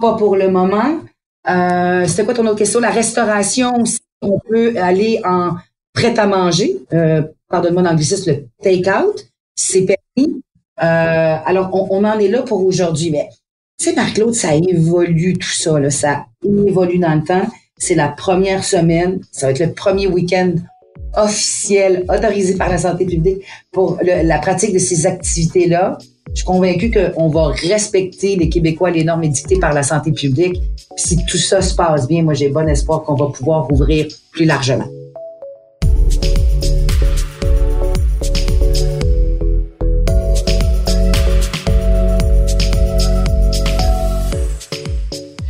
pas 0.00 0.16
pour 0.16 0.34
le 0.34 0.48
moment. 0.48 0.98
Euh, 1.48 2.08
C'était 2.08 2.24
quoi 2.24 2.34
ton 2.34 2.44
autre 2.46 2.58
question? 2.58 2.80
La 2.80 2.90
restauration 2.90 3.82
aussi, 3.82 4.00
on 4.20 4.40
peut 4.40 4.74
aller 4.78 5.20
en 5.24 5.52
prêt 5.92 6.18
à 6.18 6.26
manger. 6.26 6.76
Euh, 6.92 7.22
Pardonne-moi 7.48 7.82
l'anglicisme, 7.82 8.32
le 8.32 8.46
take-out. 8.60 9.28
C'est 9.54 9.86
permis. 9.86 10.42
Euh, 10.82 11.36
alors, 11.46 11.70
on, 11.72 12.04
en 12.04 12.18
est 12.18 12.28
là 12.28 12.42
pour 12.42 12.66
aujourd'hui. 12.66 13.12
Mais, 13.12 13.28
tu 13.78 13.90
sais, 13.90 13.94
Marc-Claude, 13.94 14.34
ça 14.34 14.56
évolue 14.56 15.38
tout 15.38 15.48
ça. 15.48 15.78
Là, 15.78 15.90
ça 15.90 16.26
évolue 16.44 16.98
dans 16.98 17.14
le 17.14 17.22
temps. 17.22 17.46
C'est 17.76 17.94
la 17.94 18.08
première 18.08 18.64
semaine. 18.64 19.20
Ça 19.30 19.46
va 19.46 19.52
être 19.52 19.60
le 19.60 19.72
premier 19.72 20.08
week-end 20.08 20.54
officiel 21.18 22.04
autorisé 22.08 22.56
par 22.56 22.68
la 22.68 22.78
santé 22.78 23.04
publique 23.04 23.42
pour 23.72 23.98
la 24.02 24.38
pratique 24.38 24.72
de 24.72 24.78
ces 24.78 25.06
activités-là. 25.06 25.98
Je 26.30 26.36
suis 26.36 26.44
convaincue 26.44 26.90
qu'on 26.90 27.28
va 27.28 27.48
respecter 27.48 28.36
les 28.36 28.48
Québécois, 28.48 28.90
les 28.90 29.04
normes 29.04 29.24
édictées 29.24 29.58
par 29.58 29.72
la 29.72 29.82
santé 29.82 30.12
publique. 30.12 30.60
si 30.96 31.16
tout 31.24 31.38
ça 31.38 31.62
se 31.62 31.74
passe 31.74 32.06
bien, 32.06 32.22
moi, 32.22 32.34
j'ai 32.34 32.48
bon 32.48 32.68
espoir 32.68 33.02
qu'on 33.02 33.14
va 33.14 33.26
pouvoir 33.28 33.70
ouvrir 33.72 34.06
plus 34.32 34.44
largement. 34.44 34.86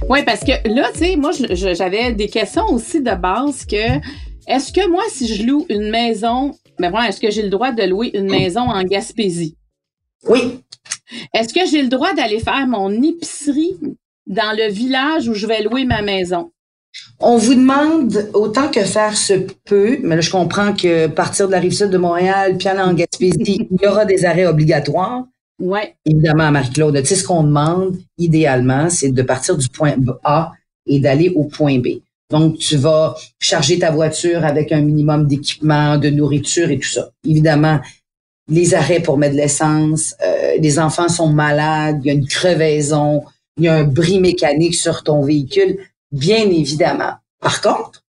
Oui, 0.08 0.20
parce 0.24 0.40
que 0.40 0.52
là, 0.66 0.88
tu 0.94 1.00
sais, 1.00 1.16
moi, 1.16 1.32
j'avais 1.50 2.12
des 2.12 2.28
questions 2.28 2.64
aussi 2.72 3.02
de 3.02 3.14
base 3.14 3.66
que 3.66 4.00
est-ce 4.48 4.72
que 4.72 4.88
moi, 4.88 5.04
si 5.10 5.32
je 5.32 5.44
loue 5.44 5.66
une 5.68 5.90
maison, 5.90 6.54
mais 6.80 6.90
bon, 6.90 7.00
est-ce 7.02 7.20
que 7.20 7.30
j'ai 7.30 7.42
le 7.42 7.50
droit 7.50 7.70
de 7.70 7.82
louer 7.82 8.10
une 8.14 8.30
maison 8.30 8.62
en 8.62 8.82
Gaspésie? 8.82 9.56
Oui. 10.26 10.60
Est-ce 11.34 11.52
que 11.52 11.66
j'ai 11.70 11.82
le 11.82 11.88
droit 11.88 12.14
d'aller 12.14 12.40
faire 12.40 12.66
mon 12.66 12.90
épicerie 13.02 13.76
dans 14.26 14.56
le 14.56 14.70
village 14.70 15.28
où 15.28 15.34
je 15.34 15.46
vais 15.46 15.62
louer 15.62 15.84
ma 15.84 16.00
maison? 16.00 16.50
On 17.20 17.36
vous 17.36 17.54
demande 17.54 18.30
autant 18.32 18.70
que 18.70 18.80
faire 18.80 19.16
se 19.16 19.34
peut, 19.66 19.98
mais 20.02 20.16
là, 20.16 20.20
je 20.22 20.30
comprends 20.30 20.72
que 20.72 21.06
partir 21.08 21.46
de 21.46 21.52
la 21.52 21.60
rive 21.60 21.72
sud 21.72 21.90
de 21.90 21.98
Montréal, 21.98 22.56
puis 22.56 22.68
aller 22.68 22.80
en 22.80 22.94
Gaspésie, 22.94 23.68
il 23.70 23.78
y 23.82 23.86
aura 23.86 24.06
des 24.06 24.24
arrêts 24.24 24.46
obligatoires. 24.46 25.24
Ouais. 25.60 25.94
Évidemment, 26.06 26.50
Marie-Claude, 26.50 26.98
tu 27.00 27.06
sais, 27.06 27.16
ce 27.16 27.24
qu'on 27.24 27.42
demande, 27.42 27.98
idéalement, 28.16 28.88
c'est 28.88 29.10
de 29.10 29.22
partir 29.22 29.58
du 29.58 29.68
point 29.68 29.94
A 30.24 30.52
et 30.86 31.00
d'aller 31.00 31.30
au 31.34 31.44
point 31.44 31.78
B. 31.78 32.00
Donc, 32.30 32.58
tu 32.58 32.76
vas 32.76 33.16
charger 33.40 33.78
ta 33.78 33.90
voiture 33.90 34.44
avec 34.44 34.70
un 34.72 34.82
minimum 34.82 35.26
d'équipement, 35.26 35.96
de 35.96 36.10
nourriture 36.10 36.70
et 36.70 36.78
tout 36.78 36.88
ça. 36.88 37.10
Évidemment, 37.26 37.80
les 38.48 38.74
arrêts 38.74 39.00
pour 39.00 39.18
mettre 39.18 39.34
de 39.34 39.40
l'essence, 39.40 40.14
euh, 40.22 40.56
les 40.58 40.78
enfants 40.78 41.08
sont 41.08 41.28
malades, 41.28 42.00
il 42.02 42.06
y 42.06 42.10
a 42.10 42.14
une 42.14 42.26
crevaison, 42.26 43.22
il 43.56 43.64
y 43.64 43.68
a 43.68 43.74
un 43.74 43.84
bris 43.84 44.20
mécanique 44.20 44.74
sur 44.74 45.02
ton 45.02 45.22
véhicule, 45.22 45.78
bien 46.12 46.48
évidemment. 46.50 47.12
Par 47.40 47.60
contre, 47.60 48.04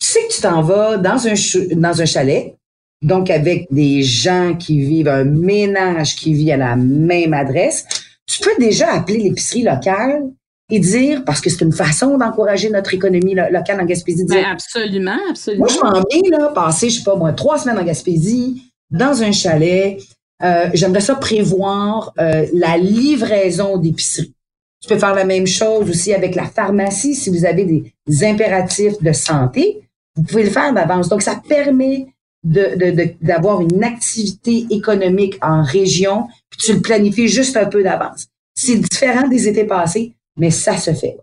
tu 0.00 0.08
sais 0.08 0.20
que 0.28 0.32
tu 0.32 0.40
t'en 0.40 0.62
vas 0.62 0.96
dans 0.96 1.26
un, 1.26 1.34
dans 1.76 2.00
un 2.00 2.06
chalet, 2.06 2.56
donc 3.02 3.30
avec 3.30 3.66
des 3.70 4.02
gens 4.02 4.54
qui 4.58 4.80
vivent, 4.80 5.08
un 5.08 5.24
ménage 5.24 6.16
qui 6.16 6.34
vit 6.34 6.52
à 6.52 6.56
la 6.56 6.76
même 6.76 7.34
adresse, 7.34 7.86
tu 8.26 8.40
peux 8.40 8.54
déjà 8.58 8.92
appeler 8.92 9.18
l'épicerie 9.18 9.62
locale 9.62 10.22
et 10.70 10.78
dire, 10.78 11.24
parce 11.24 11.40
que 11.40 11.50
c'est 11.50 11.64
une 11.64 11.72
façon 11.72 12.18
d'encourager 12.18 12.70
notre 12.70 12.94
économie 12.94 13.34
locale 13.34 13.80
en 13.80 13.84
Gaspésie. 13.84 14.24
Ben, 14.24 14.44
absolument, 14.44 15.18
absolument. 15.28 15.66
Moi, 15.66 15.74
je 15.74 15.80
m'en 15.80 16.04
viens, 16.10 16.38
là, 16.38 16.48
passer, 16.48 16.90
je 16.90 16.98
sais 16.98 17.04
pas 17.04 17.16
moi, 17.16 17.32
trois 17.32 17.58
semaines 17.58 17.78
en 17.78 17.84
Gaspésie, 17.84 18.62
dans 18.90 19.22
un 19.22 19.32
chalet. 19.32 19.98
Euh, 20.42 20.70
J'aimerais 20.72 21.00
ça 21.00 21.14
prévoir 21.14 22.12
euh, 22.18 22.46
la 22.54 22.78
livraison 22.78 23.76
d'épicerie. 23.76 24.32
Tu 24.80 24.88
peux 24.88 24.98
faire 24.98 25.14
la 25.14 25.24
même 25.24 25.46
chose 25.46 25.90
aussi 25.90 26.14
avec 26.14 26.34
la 26.34 26.46
pharmacie 26.46 27.14
si 27.14 27.28
vous 27.28 27.44
avez 27.44 27.64
des 27.64 28.24
impératifs 28.24 29.00
de 29.02 29.12
santé. 29.12 29.82
Vous 30.16 30.22
pouvez 30.22 30.44
le 30.44 30.50
faire 30.50 30.72
d'avance. 30.72 31.08
Donc, 31.08 31.22
ça 31.22 31.40
permet 31.46 32.06
d'avoir 32.42 33.58
de, 33.58 33.64
de, 33.66 33.74
une 33.74 33.84
activité 33.84 34.66
économique 34.70 35.38
en 35.42 35.62
région, 35.62 36.26
puis 36.48 36.60
tu 36.60 36.72
le 36.72 36.80
planifies 36.80 37.28
juste 37.28 37.56
un 37.56 37.66
peu 37.66 37.82
d'avance. 37.82 38.26
C'est 38.54 38.76
différent 38.76 39.28
des 39.28 39.48
étés 39.48 39.64
passés, 39.64 40.14
mais 40.40 40.50
ça 40.50 40.76
se 40.76 40.92
fait. 40.92 41.16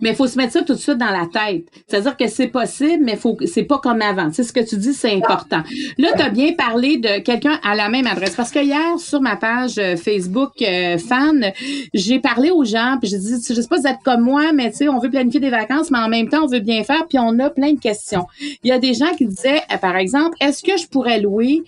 Mais 0.00 0.10
il 0.10 0.16
faut 0.16 0.26
se 0.26 0.36
mettre 0.36 0.52
ça 0.52 0.62
tout 0.62 0.74
de 0.74 0.78
suite 0.78 0.98
dans 0.98 1.10
la 1.10 1.26
tête. 1.32 1.66
C'est-à-dire 1.86 2.16
que 2.16 2.26
c'est 2.26 2.48
possible, 2.48 3.04
mais 3.04 3.16
faut 3.16 3.36
c'est 3.46 3.62
pas 3.62 3.78
comme 3.78 4.02
avant. 4.02 4.30
C'est 4.32 4.42
ce 4.42 4.52
que 4.52 4.60
tu 4.60 4.76
dis, 4.76 4.94
c'est 4.94 5.12
important. 5.12 5.62
Là, 5.96 6.08
tu 6.16 6.22
as 6.22 6.28
bien 6.28 6.54
parlé 6.54 6.96
de 6.96 7.20
quelqu'un 7.20 7.60
à 7.62 7.76
la 7.76 7.88
même 7.88 8.08
adresse. 8.08 8.34
Parce 8.34 8.50
que 8.50 8.58
hier, 8.58 8.98
sur 8.98 9.20
ma 9.20 9.36
page 9.36 9.78
euh, 9.78 9.96
Facebook 9.96 10.60
euh, 10.60 10.98
fan, 10.98 11.52
j'ai 11.94 12.18
parlé 12.18 12.50
aux 12.50 12.64
gens, 12.64 12.96
puis 13.00 13.08
j'ai 13.10 13.18
dit, 13.18 13.34
je 13.48 13.54
sais 13.54 13.68
pas 13.68 13.76
si 13.76 13.82
vous 13.82 13.88
êtes 13.88 14.02
comme 14.04 14.22
moi, 14.22 14.52
mais 14.52 14.70
tu 14.72 14.78
sais, 14.78 14.88
on 14.88 14.98
veut 14.98 15.10
planifier 15.10 15.40
des 15.40 15.50
vacances, 15.50 15.90
mais 15.92 15.98
en 15.98 16.08
même 16.08 16.28
temps, 16.28 16.42
on 16.44 16.48
veut 16.48 16.60
bien 16.60 16.82
faire, 16.82 17.06
puis 17.08 17.18
on 17.20 17.38
a 17.38 17.50
plein 17.50 17.74
de 17.74 17.80
questions. 17.80 18.26
Il 18.64 18.68
y 18.68 18.72
a 18.72 18.78
des 18.78 18.94
gens 18.94 19.14
qui 19.16 19.26
disaient, 19.26 19.62
euh, 19.72 19.76
par 19.76 19.96
exemple, 19.96 20.36
est-ce 20.40 20.64
que 20.64 20.76
je 20.76 20.88
pourrais 20.88 21.20
louer 21.20 21.62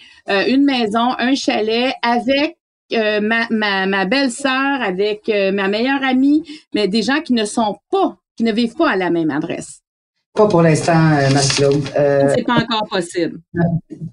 une 0.48 0.64
maison, 0.64 1.10
un 1.18 1.34
chalet 1.34 1.92
avec 2.02 2.56
ma, 2.92 3.46
ma, 3.50 3.86
ma 3.86 4.04
belle-sœur, 4.04 4.82
avec 4.82 5.28
ma 5.28 5.68
meilleure 5.68 6.02
amie, 6.02 6.42
mais 6.74 6.88
des 6.88 7.02
gens 7.02 7.20
qui 7.20 7.32
ne 7.32 7.44
sont 7.44 7.76
pas 7.90 8.16
qui 8.36 8.44
ne 8.44 8.52
vivent 8.52 8.74
pas 8.74 8.90
à 8.90 8.96
la 8.96 9.10
même 9.10 9.30
adresse? 9.30 9.80
Pas 10.34 10.48
pour 10.48 10.62
l'instant, 10.62 11.12
euh, 11.12 11.30
Marie-Claude. 11.32 11.88
Euh, 11.96 12.32
c'est 12.34 12.42
pas 12.42 12.56
encore 12.56 12.88
possible. 12.90 13.38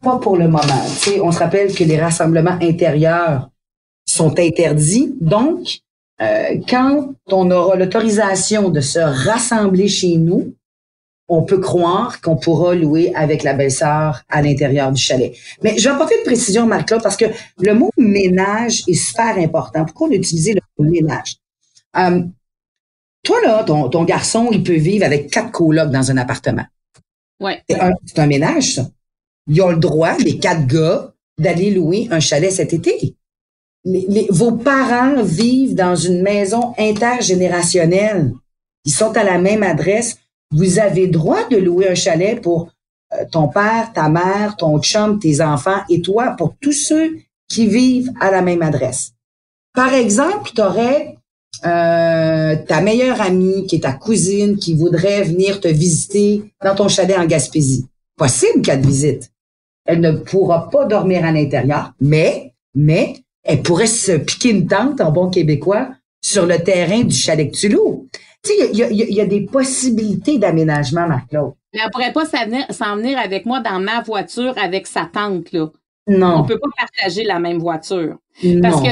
Pas 0.01 0.17
pour 0.19 0.37
le 0.37 0.45
moment. 0.45 0.85
Tu 1.01 1.19
on 1.19 1.31
se 1.31 1.39
rappelle 1.39 1.73
que 1.73 1.83
les 1.83 1.99
rassemblements 1.99 2.57
intérieurs 2.61 3.49
sont 4.05 4.37
interdits. 4.37 5.15
Donc, 5.19 5.79
euh, 6.21 6.59
quand 6.69 7.13
on 7.31 7.49
aura 7.49 7.75
l'autorisation 7.75 8.69
de 8.69 8.81
se 8.81 8.99
rassembler 8.99 9.87
chez 9.87 10.17
nous, 10.17 10.53
on 11.33 11.43
peut 11.43 11.59
croire 11.59 12.19
qu'on 12.19 12.35
pourra 12.35 12.75
louer 12.75 13.13
avec 13.15 13.43
la 13.43 13.53
belle-sœur 13.53 14.21
à 14.27 14.41
l'intérieur 14.41 14.91
du 14.91 15.01
chalet. 15.01 15.33
Mais 15.63 15.77
je 15.77 15.87
vais 15.87 15.95
apporter 15.95 16.15
une 16.17 16.25
précision, 16.25 16.67
Marc-Claude, 16.67 17.01
parce 17.01 17.15
que 17.15 17.25
le 17.59 17.73
mot 17.73 17.89
ménage 17.97 18.83
est 18.85 18.95
super 18.95 19.37
important. 19.37 19.85
Pourquoi 19.85 20.09
on 20.09 20.11
utilise 20.11 20.53
le 20.53 20.61
mot 20.77 20.91
ménage? 20.91 21.37
Toi, 23.23 23.37
là, 23.45 23.63
ton, 23.63 23.87
ton 23.87 24.03
garçon, 24.03 24.49
il 24.51 24.61
peut 24.61 24.75
vivre 24.75 25.05
avec 25.05 25.31
quatre 25.31 25.51
colocs 25.51 25.89
dans 25.89 26.11
un 26.11 26.17
appartement. 26.17 26.65
Ouais. 27.39 27.63
C'est 27.69 28.19
un, 28.19 28.27
ménage, 28.27 28.75
ça. 28.75 28.89
Ils 29.47 29.61
ont 29.61 29.69
le 29.69 29.77
droit, 29.77 30.17
les 30.17 30.37
quatre 30.37 30.67
gars, 30.67 31.13
d'aller 31.39 31.71
louer 31.71 32.09
un 32.11 32.19
chalet 32.19 32.51
cet 32.51 32.73
été. 32.73 33.15
Les, 33.85 34.27
vos 34.29 34.51
parents 34.51 35.23
vivent 35.23 35.75
dans 35.75 35.95
une 35.95 36.21
maison 36.21 36.73
intergénérationnelle. 36.77 38.33
Ils 38.83 38.93
sont 38.93 39.15
à 39.15 39.23
la 39.23 39.37
même 39.39 39.63
adresse. 39.63 40.17
Vous 40.51 40.79
avez 40.79 41.07
droit 41.07 41.47
de 41.49 41.57
louer 41.57 41.89
un 41.89 41.95
chalet 41.95 42.41
pour 42.41 42.69
euh, 43.13 43.25
ton 43.31 43.47
père, 43.47 43.91
ta 43.93 44.09
mère, 44.09 44.55
ton 44.57 44.79
chum, 44.81 45.19
tes 45.19 45.41
enfants 45.41 45.81
et 45.89 46.01
toi, 46.01 46.35
pour 46.37 46.55
tous 46.59 46.73
ceux 46.73 47.17
qui 47.47 47.67
vivent 47.67 48.11
à 48.19 48.31
la 48.31 48.41
même 48.41 48.61
adresse. 48.61 49.13
Par 49.73 49.93
exemple, 49.93 50.51
tu 50.53 50.61
aurais 50.61 51.17
euh, 51.65 52.55
ta 52.67 52.81
meilleure 52.81 53.21
amie, 53.21 53.65
qui 53.67 53.77
est 53.77 53.81
ta 53.81 53.93
cousine, 53.93 54.57
qui 54.57 54.75
voudrait 54.75 55.23
venir 55.23 55.61
te 55.61 55.67
visiter 55.67 56.43
dans 56.63 56.75
ton 56.75 56.87
chalet 56.87 57.17
en 57.17 57.25
Gaspésie. 57.25 57.87
Possible 58.17 58.61
qu'elle 58.61 58.81
te 58.81 58.87
visite. 58.87 59.31
Elle 59.85 60.01
ne 60.01 60.11
pourra 60.11 60.69
pas 60.69 60.85
dormir 60.85 61.25
à 61.25 61.31
l'intérieur, 61.31 61.93
mais, 61.99 62.53
mais, 62.75 63.15
elle 63.43 63.61
pourrait 63.61 63.87
se 63.87 64.13
piquer 64.13 64.51
une 64.51 64.67
tente 64.67 65.01
en 65.01 65.11
bon 65.11 65.29
québécois 65.29 65.89
sur 66.21 66.45
le 66.45 66.59
terrain 66.59 67.03
du 67.03 67.15
chalet 67.15 67.51
que 67.51 67.57
tu 67.57 67.69
loues. 67.69 68.07
Tu 68.43 68.53
sais, 68.53 68.69
il 68.71 68.77
y 68.77 68.83
a, 68.83 68.91
y 68.91 69.21
a, 69.21 69.25
des 69.25 69.41
possibilités 69.41 70.37
d'aménagement, 70.37 71.07
Marc-Claude. 71.07 71.53
Mais 71.73 71.81
elle 71.83 71.91
pourrait 71.91 72.11
pas 72.11 72.25
s'en 72.25 72.95
venir, 72.97 73.17
avec 73.19 73.45
moi 73.45 73.59
dans 73.59 73.79
ma 73.79 74.01
voiture 74.01 74.53
avec 74.57 74.87
sa 74.87 75.05
tante, 75.05 75.51
là. 75.51 75.67
Non. 76.07 76.39
On 76.39 76.43
peut 76.43 76.57
pas 76.57 76.69
partager 76.75 77.23
la 77.23 77.39
même 77.39 77.59
voiture. 77.59 78.17
Parce 78.61 78.81
que 78.81 78.87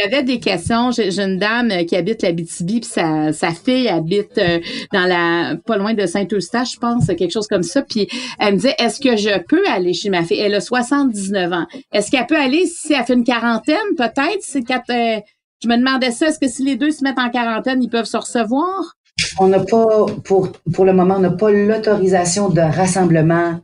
j'avais 0.00 0.22
des 0.22 0.40
questions. 0.40 0.90
J'ai 0.90 1.20
une 1.20 1.38
dame 1.38 1.70
qui 1.84 1.94
habite 1.94 2.22
la 2.22 2.32
BTB, 2.32 2.80
puis 2.80 2.84
sa, 2.84 3.32
sa 3.32 3.50
fille 3.50 3.86
habite 3.88 4.38
euh, 4.38 4.60
dans 4.92 5.04
la 5.04 5.56
pas 5.66 5.76
loin 5.76 5.92
de 5.92 6.06
Saint-Eustache, 6.06 6.74
je 6.74 6.78
pense, 6.78 7.06
quelque 7.06 7.30
chose 7.30 7.48
comme 7.48 7.62
ça. 7.62 7.82
Puis 7.82 8.08
elle 8.38 8.54
me 8.54 8.56
disait 8.56 8.74
Est-ce 8.78 9.00
que 9.00 9.16
je 9.16 9.38
peux 9.46 9.66
aller 9.68 9.92
chez 9.92 10.08
ma 10.08 10.24
fille? 10.24 10.40
Elle 10.40 10.54
a 10.54 10.60
79 10.60 11.52
ans. 11.52 11.66
Est-ce 11.92 12.10
qu'elle 12.10 12.26
peut 12.26 12.38
aller 12.38 12.66
si 12.66 12.94
elle 12.94 13.04
fait 13.04 13.14
une 13.14 13.24
quarantaine, 13.24 13.76
peut-être? 13.96 14.40
C'est 14.40 14.62
quatre, 14.62 14.90
euh, 14.90 15.20
je 15.64 15.68
me 15.68 15.78
demandais 15.78 16.10
ça, 16.10 16.28
est-ce 16.28 16.38
que 16.38 16.48
si 16.48 16.62
les 16.62 16.76
deux 16.76 16.90
se 16.90 17.02
mettent 17.02 17.18
en 17.18 17.30
quarantaine, 17.30 17.82
ils 17.82 17.88
peuvent 17.88 18.04
se 18.04 18.16
recevoir? 18.16 18.96
On 19.38 19.48
n'a 19.48 19.60
pas, 19.60 20.06
pour, 20.24 20.52
pour 20.72 20.84
le 20.84 20.92
moment, 20.92 21.16
on 21.16 21.20
n'a 21.20 21.30
pas 21.30 21.50
l'autorisation 21.50 22.50
de 22.50 22.60
rassemblement 22.60 23.60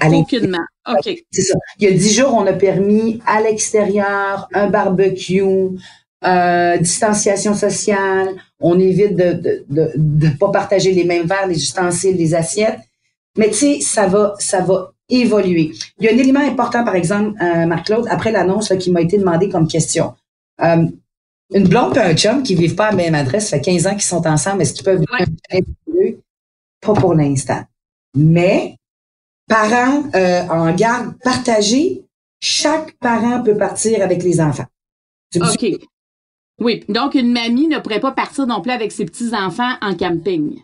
à 0.00 0.08
Aucunement. 0.08 0.64
OK. 0.90 1.16
C'est 1.30 1.42
ça. 1.42 1.54
Il 1.78 1.88
y 1.88 1.92
a 1.92 1.96
dix 1.96 2.12
jours, 2.12 2.34
on 2.34 2.46
a 2.46 2.52
permis 2.52 3.22
à 3.26 3.40
l'extérieur 3.40 4.48
un 4.52 4.68
barbecue, 4.68 5.42
euh, 6.26 6.76
distanciation 6.78 7.54
sociale. 7.54 8.28
On 8.58 8.78
évite 8.80 9.14
de 9.14 9.34
de, 9.34 9.64
de, 9.68 9.92
de, 9.94 10.28
pas 10.36 10.50
partager 10.50 10.92
les 10.92 11.04
mêmes 11.04 11.26
verres, 11.26 11.46
les 11.46 11.62
ustensiles, 11.62 12.16
les 12.16 12.34
assiettes. 12.34 12.80
Mais 13.38 13.48
tu 13.48 13.54
sais, 13.54 13.80
ça 13.80 14.08
va, 14.08 14.34
ça 14.40 14.60
va 14.60 14.92
évoluer. 15.08 15.72
Il 16.00 16.06
y 16.06 16.08
a 16.08 16.12
un 16.12 16.18
élément 16.18 16.40
important, 16.40 16.84
par 16.84 16.96
exemple, 16.96 17.40
euh, 17.40 17.66
Marc-Claude, 17.66 18.06
après 18.10 18.32
l'annonce 18.32 18.72
qui 18.80 18.90
m'a 18.90 19.02
été 19.02 19.18
demandé 19.18 19.48
comme 19.48 19.68
question. 19.68 20.14
Euh, 20.60 20.86
une 21.52 21.68
blonde 21.68 21.96
et 21.96 22.00
un 22.00 22.14
chum 22.14 22.42
qui 22.42 22.54
vivent 22.54 22.74
pas 22.74 22.86
à 22.86 22.90
la 22.90 22.96
même 22.96 23.14
adresse, 23.14 23.48
ça 23.48 23.58
fait 23.58 23.62
15 23.62 23.86
ans 23.86 23.92
qu'ils 23.92 24.02
sont 24.02 24.26
ensemble, 24.26 24.62
est-ce 24.62 24.74
qu'ils 24.74 24.84
peuvent 24.84 25.00
vivre 25.00 26.18
Pas 26.80 26.94
pour 26.94 27.14
l'instant. 27.14 27.62
Mais 28.16 28.76
parents 29.48 30.04
euh, 30.14 30.42
en 30.48 30.72
garde 30.74 31.14
partagée, 31.22 32.02
chaque 32.40 32.92
parent 32.98 33.42
peut 33.42 33.56
partir 33.56 34.02
avec 34.02 34.22
les 34.22 34.40
enfants. 34.40 34.66
OK. 35.36 35.66
Oui, 36.60 36.84
donc 36.88 37.14
une 37.14 37.32
mamie 37.32 37.66
ne 37.66 37.78
pourrait 37.80 38.00
pas 38.00 38.12
partir 38.12 38.46
non 38.46 38.60
plus 38.60 38.70
avec 38.70 38.92
ses 38.92 39.04
petits-enfants 39.04 39.74
en 39.80 39.96
camping 39.96 40.60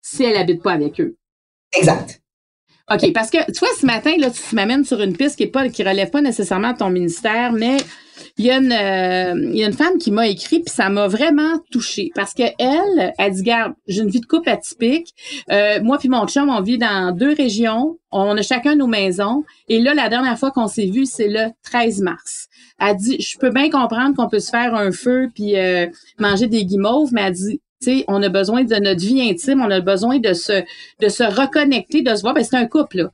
si 0.00 0.24
elle 0.24 0.36
habite 0.36 0.62
pas 0.62 0.72
avec 0.72 1.00
eux. 1.00 1.16
Exact. 1.76 2.22
OK, 2.90 3.12
parce 3.12 3.30
que 3.30 3.50
tu 3.50 3.58
vois, 3.58 3.74
ce 3.78 3.86
matin, 3.86 4.14
là, 4.18 4.30
tu 4.30 4.54
m'amènes 4.54 4.84
sur 4.84 5.00
une 5.00 5.16
piste 5.16 5.36
qui 5.36 5.44
est 5.44 5.48
pas, 5.48 5.68
qui 5.68 5.82
relève 5.82 6.10
pas 6.10 6.20
nécessairement 6.20 6.72
de 6.72 6.78
ton 6.78 6.90
ministère, 6.90 7.52
mais 7.52 7.78
il 8.38 8.44
y 8.44 8.50
a 8.50 8.58
une, 8.58 8.72
euh, 8.72 9.50
il 9.52 9.58
y 9.58 9.64
a 9.64 9.66
une 9.66 9.72
femme 9.72 9.98
qui 9.98 10.10
m'a 10.10 10.26
écrit 10.26 10.60
puis 10.60 10.72
ça 10.72 10.88
m'a 10.88 11.08
vraiment 11.08 11.58
touchée 11.70 12.10
parce 12.14 12.34
que 12.34 12.42
elle, 12.58 13.12
elle 13.18 13.32
dit 13.32 13.42
garde, 13.42 13.74
j'ai 13.86 14.02
une 14.02 14.08
vie 14.08 14.20
de 14.20 14.26
couple 14.26 14.48
atypique. 14.48 15.14
Euh, 15.50 15.82
moi 15.82 15.98
puis 15.98 16.08
mon 16.08 16.26
chum, 16.26 16.48
on 16.48 16.60
vit 16.60 16.78
dans 16.78 17.14
deux 17.14 17.34
régions, 17.34 17.98
on 18.10 18.36
a 18.36 18.42
chacun 18.42 18.76
nos 18.76 18.86
maisons 18.86 19.44
et 19.68 19.80
là 19.80 19.94
la 19.94 20.08
dernière 20.08 20.38
fois 20.38 20.50
qu'on 20.50 20.68
s'est 20.68 20.86
vu, 20.86 21.06
c'est 21.06 21.28
le 21.28 21.50
13 21.64 22.00
mars. 22.00 22.48
Elle 22.80 22.96
dit 22.96 23.20
je 23.20 23.38
peux 23.38 23.50
bien 23.50 23.70
comprendre 23.70 24.16
qu'on 24.16 24.28
peut 24.28 24.40
se 24.40 24.50
faire 24.50 24.74
un 24.74 24.92
feu 24.92 25.28
puis 25.34 25.56
euh, 25.56 25.86
manger 26.18 26.46
des 26.46 26.64
guimauves, 26.64 27.10
mais 27.12 27.22
elle 27.22 27.32
dit 27.32 27.60
on 28.08 28.22
a 28.22 28.28
besoin 28.28 28.64
de 28.64 28.76
notre 28.76 29.00
vie 29.00 29.20
intime, 29.28 29.60
on 29.60 29.70
a 29.70 29.80
besoin 29.80 30.18
de 30.18 30.32
se, 30.32 30.62
de 31.00 31.08
se 31.08 31.22
reconnecter, 31.22 32.02
de 32.02 32.14
se 32.14 32.22
voir. 32.22 32.34
Ben, 32.34 32.44
c'est 32.44 32.56
un 32.56 32.66
couple, 32.66 32.98
là. 32.98 33.10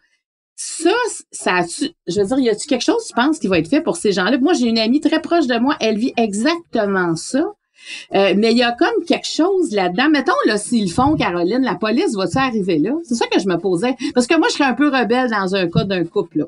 Ça, 0.63 0.91
ça 1.31 1.61
je 2.07 2.21
veux 2.21 2.27
dire, 2.27 2.39
y 2.39 2.51
a-tu 2.51 2.67
quelque 2.67 2.85
chose, 2.85 3.07
tu 3.07 3.15
penses, 3.15 3.39
qui 3.39 3.49
va 3.49 3.59
être 3.59 3.69
fait 3.71 3.81
pour 3.81 3.97
ces 3.97 4.13
gens-là? 4.13 4.37
Moi, 4.37 4.53
j'ai 4.53 4.67
une 4.67 4.79
amie 4.79 5.01
très 5.01 5.23
proche 5.23 5.47
de 5.47 5.59
moi, 5.59 5.75
elle 5.81 5.97
vit 5.97 6.13
exactement 6.19 7.17
ça. 7.17 7.47
Euh, 8.15 8.35
mais 8.37 8.51
il 8.51 8.59
y 8.59 8.63
a 8.63 8.73
comme 8.73 9.03
quelque 9.07 9.27
chose 9.27 9.73
là-dedans. 9.73 10.11
Mettons, 10.11 10.35
là, 10.45 10.59
s'ils 10.59 10.93
font, 10.93 11.17
Caroline, 11.17 11.63
la 11.63 11.77
police 11.77 12.15
va-tu 12.15 12.37
arriver 12.37 12.79
là? 12.79 12.91
C'est 13.05 13.15
ça 13.15 13.27
que 13.29 13.41
je 13.41 13.49
me 13.49 13.57
posais. 13.57 13.97
Parce 14.15 14.27
que 14.27 14.37
moi, 14.37 14.49
je 14.51 14.57
serais 14.57 14.65
un 14.65 14.75
peu 14.75 14.89
rebelle 14.89 15.31
dans 15.31 15.55
un 15.55 15.67
cas 15.67 15.85
d'un 15.85 16.05
couple, 16.05 16.41
là. 16.41 16.45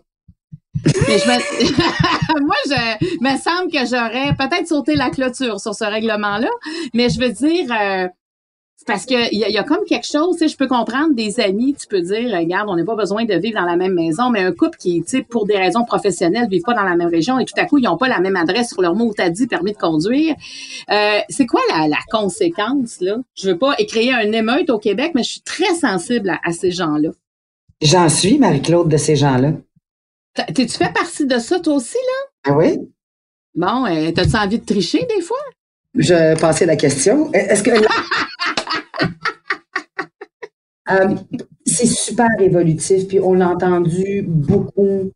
Mais 1.08 1.18
je 1.18 1.28
me... 1.28 2.40
moi, 2.46 2.56
je 2.66 3.16
me 3.18 3.38
semble 3.38 3.72
que 3.72 3.86
j'aurais 3.86 4.34
peut-être 4.36 4.68
sauté 4.68 4.94
la 4.94 5.08
clôture 5.08 5.58
sur 5.58 5.74
ce 5.74 5.84
règlement-là. 5.84 6.50
Mais 6.92 7.08
je 7.08 7.18
veux 7.18 7.32
dire, 7.32 7.72
euh, 7.72 8.08
parce 8.86 9.06
que 9.06 9.32
il 9.32 9.38
y, 9.38 9.58
a 9.58 9.62
comme 9.62 9.84
quelque 9.86 10.06
chose, 10.06 10.36
tu 10.36 10.38
sais, 10.40 10.48
je 10.48 10.56
peux 10.56 10.66
comprendre 10.66 11.14
des 11.14 11.40
amis, 11.40 11.74
tu 11.74 11.86
peux 11.86 12.00
dire, 12.00 12.36
regarde, 12.36 12.68
on 12.68 12.76
n'a 12.76 12.84
pas 12.84 12.96
besoin 12.96 13.24
de 13.24 13.34
vivre 13.34 13.60
dans 13.60 13.66
la 13.66 13.76
même 13.76 13.94
maison, 13.94 14.30
mais 14.30 14.40
un 14.40 14.52
couple 14.52 14.78
qui, 14.78 15.02
tu 15.02 15.08
sais, 15.08 15.22
pour 15.22 15.46
des 15.46 15.56
raisons 15.56 15.84
professionnelles, 15.84 16.48
vivent 16.48 16.62
pas 16.62 16.74
dans 16.74 16.82
la 16.82 16.96
même 16.96 17.08
région 17.08 17.38
et 17.38 17.44
tout 17.44 17.54
à 17.56 17.64
coup, 17.66 17.78
ils 17.78 17.84
n'ont 17.84 17.96
pas 17.96 18.08
la 18.08 18.20
même 18.20 18.36
adresse 18.36 18.70
sur 18.70 18.82
leur 18.82 18.94
mot 18.94 19.12
t'as 19.14 19.30
dit 19.30 19.46
permis 19.46 19.72
de 19.72 19.78
conduire. 19.78 20.34
Euh, 20.90 21.18
c'est 21.28 21.46
quoi 21.46 21.60
la, 21.68 21.88
la, 21.88 21.98
conséquence, 22.10 23.00
là? 23.00 23.18
Je 23.34 23.50
veux 23.50 23.58
pas 23.58 23.74
créer 23.76 24.12
un 24.12 24.32
émeute 24.32 24.70
au 24.70 24.78
Québec, 24.78 25.12
mais 25.14 25.22
je 25.22 25.32
suis 25.32 25.42
très 25.42 25.74
sensible 25.74 26.30
à, 26.30 26.40
à 26.44 26.52
ces 26.52 26.70
gens-là. 26.70 27.10
J'en 27.80 28.08
suis, 28.08 28.38
Marie-Claude, 28.38 28.88
de 28.88 28.96
ces 28.96 29.16
gens-là. 29.16 29.52
Tu 30.54 30.68
fais 30.68 30.92
partie 30.92 31.26
de 31.26 31.38
ça, 31.38 31.60
toi 31.60 31.74
aussi, 31.74 31.96
là? 31.96 32.50
Ah 32.50 32.56
oui? 32.56 32.78
Bon, 33.54 33.84
euh, 33.86 34.10
t'as-tu 34.12 34.36
envie 34.36 34.58
de 34.58 34.64
tricher 34.64 35.06
des 35.14 35.20
fois? 35.20 35.36
Je 35.94 36.38
pensais 36.40 36.64
la 36.64 36.76
question. 36.76 37.30
Est-ce 37.32 37.62
que. 37.62 37.70
Euh, 40.92 41.14
c'est 41.64 41.86
super 41.86 42.28
évolutif, 42.40 43.08
puis 43.08 43.20
on 43.20 43.40
a 43.40 43.46
entendu 43.46 44.24
beaucoup 44.26 45.10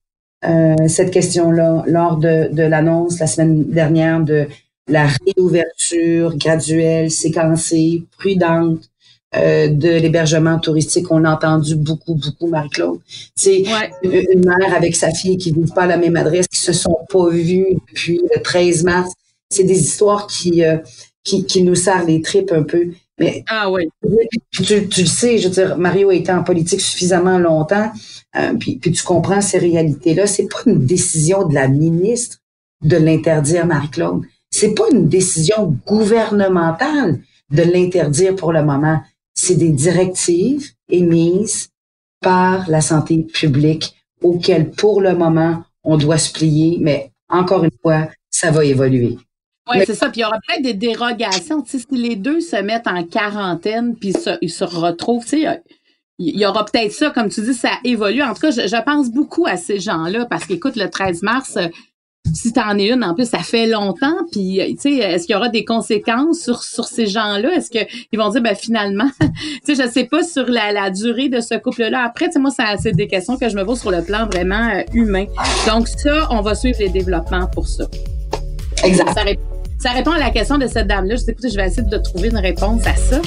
euh, 0.45 0.75
cette 0.89 1.11
question-là 1.11 1.85
lors 1.87 2.17
de, 2.17 2.53
de 2.53 2.63
l'annonce 2.63 3.19
la 3.19 3.27
semaine 3.27 3.65
dernière 3.65 4.21
de 4.21 4.47
la 4.89 5.07
réouverture 5.07 6.37
graduelle, 6.37 7.11
séquencée, 7.11 8.05
prudente 8.19 8.89
euh, 9.35 9.69
de 9.69 9.89
l'hébergement 9.89 10.59
touristique. 10.59 11.11
On 11.11 11.25
a 11.25 11.35
entendu 11.35 11.75
beaucoup, 11.75 12.15
beaucoup, 12.15 12.47
Marie-Claude. 12.47 13.01
C'est 13.35 13.65
une 14.03 14.45
mère 14.45 14.75
avec 14.75 14.95
sa 14.95 15.11
fille 15.11 15.37
qui 15.37 15.53
ne 15.53 15.63
vivent 15.63 15.75
pas 15.75 15.83
à 15.83 15.87
la 15.87 15.97
même 15.97 16.17
adresse, 16.17 16.47
qui 16.47 16.61
se 16.61 16.73
sont 16.73 16.99
pas 17.09 17.29
vues 17.29 17.67
depuis 17.89 18.21
le 18.35 18.41
13 18.41 18.85
mars. 18.85 19.13
C'est 19.51 19.65
des 19.65 19.81
histoires 19.81 20.27
qui, 20.29 20.65
euh, 20.65 20.79
qui, 21.25 21.45
qui, 21.45 21.63
nous 21.63 21.75
serrent 21.75 22.07
les 22.07 22.23
tripes 22.23 22.53
un 22.53 22.63
peu. 22.63 22.93
Mais 23.19 23.45
ah 23.49 23.71
oui. 23.71 23.89
Tu, 24.53 24.89
tu, 24.89 25.01
le 25.01 25.07
sais, 25.07 25.39
je 25.39 25.49
veux 25.49 25.55
dire, 25.55 25.79
Mario 25.79 26.11
a 26.11 26.15
été 26.15 26.31
en 26.33 26.43
politique 26.43 26.81
suffisamment 26.81 27.39
longtemps, 27.39 27.91
euh, 28.37 28.55
puis, 28.59 28.77
puis 28.77 28.93
tu 28.93 29.03
comprends 29.03 29.41
ces 29.41 29.59
réalités-là. 29.59 30.27
C'est 30.27 30.49
pas 30.49 30.61
une 30.67 30.85
décision 30.85 31.47
de 31.49 31.55
la 31.55 31.69
ministre 31.69 32.39
de 32.83 32.97
l'interdire, 32.97 33.65
Marie-Claude. 33.65 34.23
C'est 34.51 34.75
pas 34.75 34.85
une 34.93 35.09
décision 35.09 35.79
gouvernementale 35.87 37.21
de 37.51 37.63
l'interdire 37.63 38.37
pour 38.37 38.53
le 38.53 38.63
moment 38.63 39.01
c'est 39.37 39.55
des 39.55 39.71
directives 39.71 40.73
émises 40.89 41.69
par 42.21 42.69
la 42.69 42.81
santé 42.81 43.19
publique 43.19 43.95
auxquelles, 44.23 44.71
pour 44.71 45.01
le 45.01 45.15
moment, 45.15 45.63
on 45.85 45.97
doit 45.97 46.19
se 46.19 46.33
plier, 46.33 46.79
mais 46.81 47.13
encore 47.29 47.63
une 47.63 47.71
fois, 47.83 48.09
ça 48.31 48.51
va 48.51 48.65
évoluer. 48.65 49.19
Oui, 49.69 49.83
c'est 49.85 49.95
ça. 49.95 50.09
Puis 50.11 50.21
il 50.21 50.23
y 50.23 50.25
aura 50.25 50.39
peut-être 50.47 50.63
des 50.63 50.75
dérogations. 50.75 51.65
si 51.67 51.85
les 51.91 52.17
deux 52.17 52.41
se 52.41 52.57
mettent 52.57 52.87
en 52.87 53.03
quarantaine, 53.05 53.97
puis 53.97 54.15
ils 54.41 54.51
se 54.51 54.65
retrouvent, 54.65 55.25
tu 55.25 55.43
sais, 55.43 55.63
il 56.19 56.39
y 56.39 56.47
aura 56.47 56.65
peut-être 56.65 56.93
ça, 56.93 57.11
comme 57.11 57.29
tu 57.29 57.43
dis, 57.43 57.55
ça 57.55 57.73
évolue. 57.85 58.23
En 58.23 58.33
tout 58.33 58.41
cas, 58.41 58.51
je, 58.51 58.67
je 58.67 58.83
pense 58.83 59.11
beaucoup 59.11 59.47
à 59.47 59.57
ces 59.57 59.81
gens-là 59.81 60.25
parce 60.27 60.47
qu'écoute, 60.47 60.77
le 60.77 60.89
13 60.89 61.23
mars, 61.23 61.59
si 62.35 62.53
t'en 62.53 62.77
es 62.79 62.89
une, 62.89 63.05
en 63.05 63.15
plus, 63.15 63.29
ça 63.29 63.39
fait 63.39 63.67
longtemps, 63.67 64.17
puis 64.33 64.61
tu 64.71 64.77
sais, 64.79 64.97
est-ce 64.97 65.27
qu'il 65.27 65.35
y 65.35 65.37
aura 65.37 65.49
des 65.49 65.65
conséquences 65.65 66.41
sur, 66.41 66.63
sur 66.63 66.85
ces 66.85 67.07
gens-là? 67.07 67.55
Est-ce 67.55 67.71
qu'ils 67.71 68.19
vont 68.19 68.29
dire, 68.31 68.43
ben 68.43 68.55
finalement, 68.55 69.09
tu 69.21 69.75
sais, 69.75 69.83
je 69.83 69.89
sais 69.89 70.05
pas 70.05 70.23
sur 70.23 70.47
la, 70.49 70.73
la 70.73 70.91
durée 70.91 71.29
de 71.29 71.41
ce 71.41 71.55
couple-là. 71.55 72.05
Après, 72.05 72.27
tu 72.27 72.33
sais, 72.33 72.39
moi, 72.39 72.51
c'est 72.51 72.93
des 72.93 73.09
questions 73.09 73.37
que 73.37 73.49
je 73.49 73.57
me 73.57 73.65
pose 73.65 73.81
sur 73.81 73.91
le 73.91 74.03
plan 74.03 74.27
vraiment 74.27 74.69
euh, 74.71 74.83
humain. 74.93 75.27
Donc 75.67 75.89
ça, 75.89 76.29
on 76.31 76.41
va 76.41 76.55
suivre 76.55 76.79
les 76.81 76.89
développements 76.89 77.47
pour 77.53 77.69
ça. 77.69 77.85
Exact. 78.85 79.13
Ça, 79.15 79.25
ça 79.79 79.91
répond 79.91 80.13
à 80.13 80.19
la 80.19 80.31
question 80.31 80.59
de 80.59 80.67
cette 80.67 80.87
dame-là. 80.87 81.17
Je 81.17 81.31
écoutez, 81.31 81.51
je 81.51 81.57
vais 81.57 81.67
essayer 81.67 81.83
de 81.83 81.99
trouver 81.99 82.29
une 82.29 82.39
réponse 82.39 82.87
à 82.87 82.97
ça. 82.97 83.21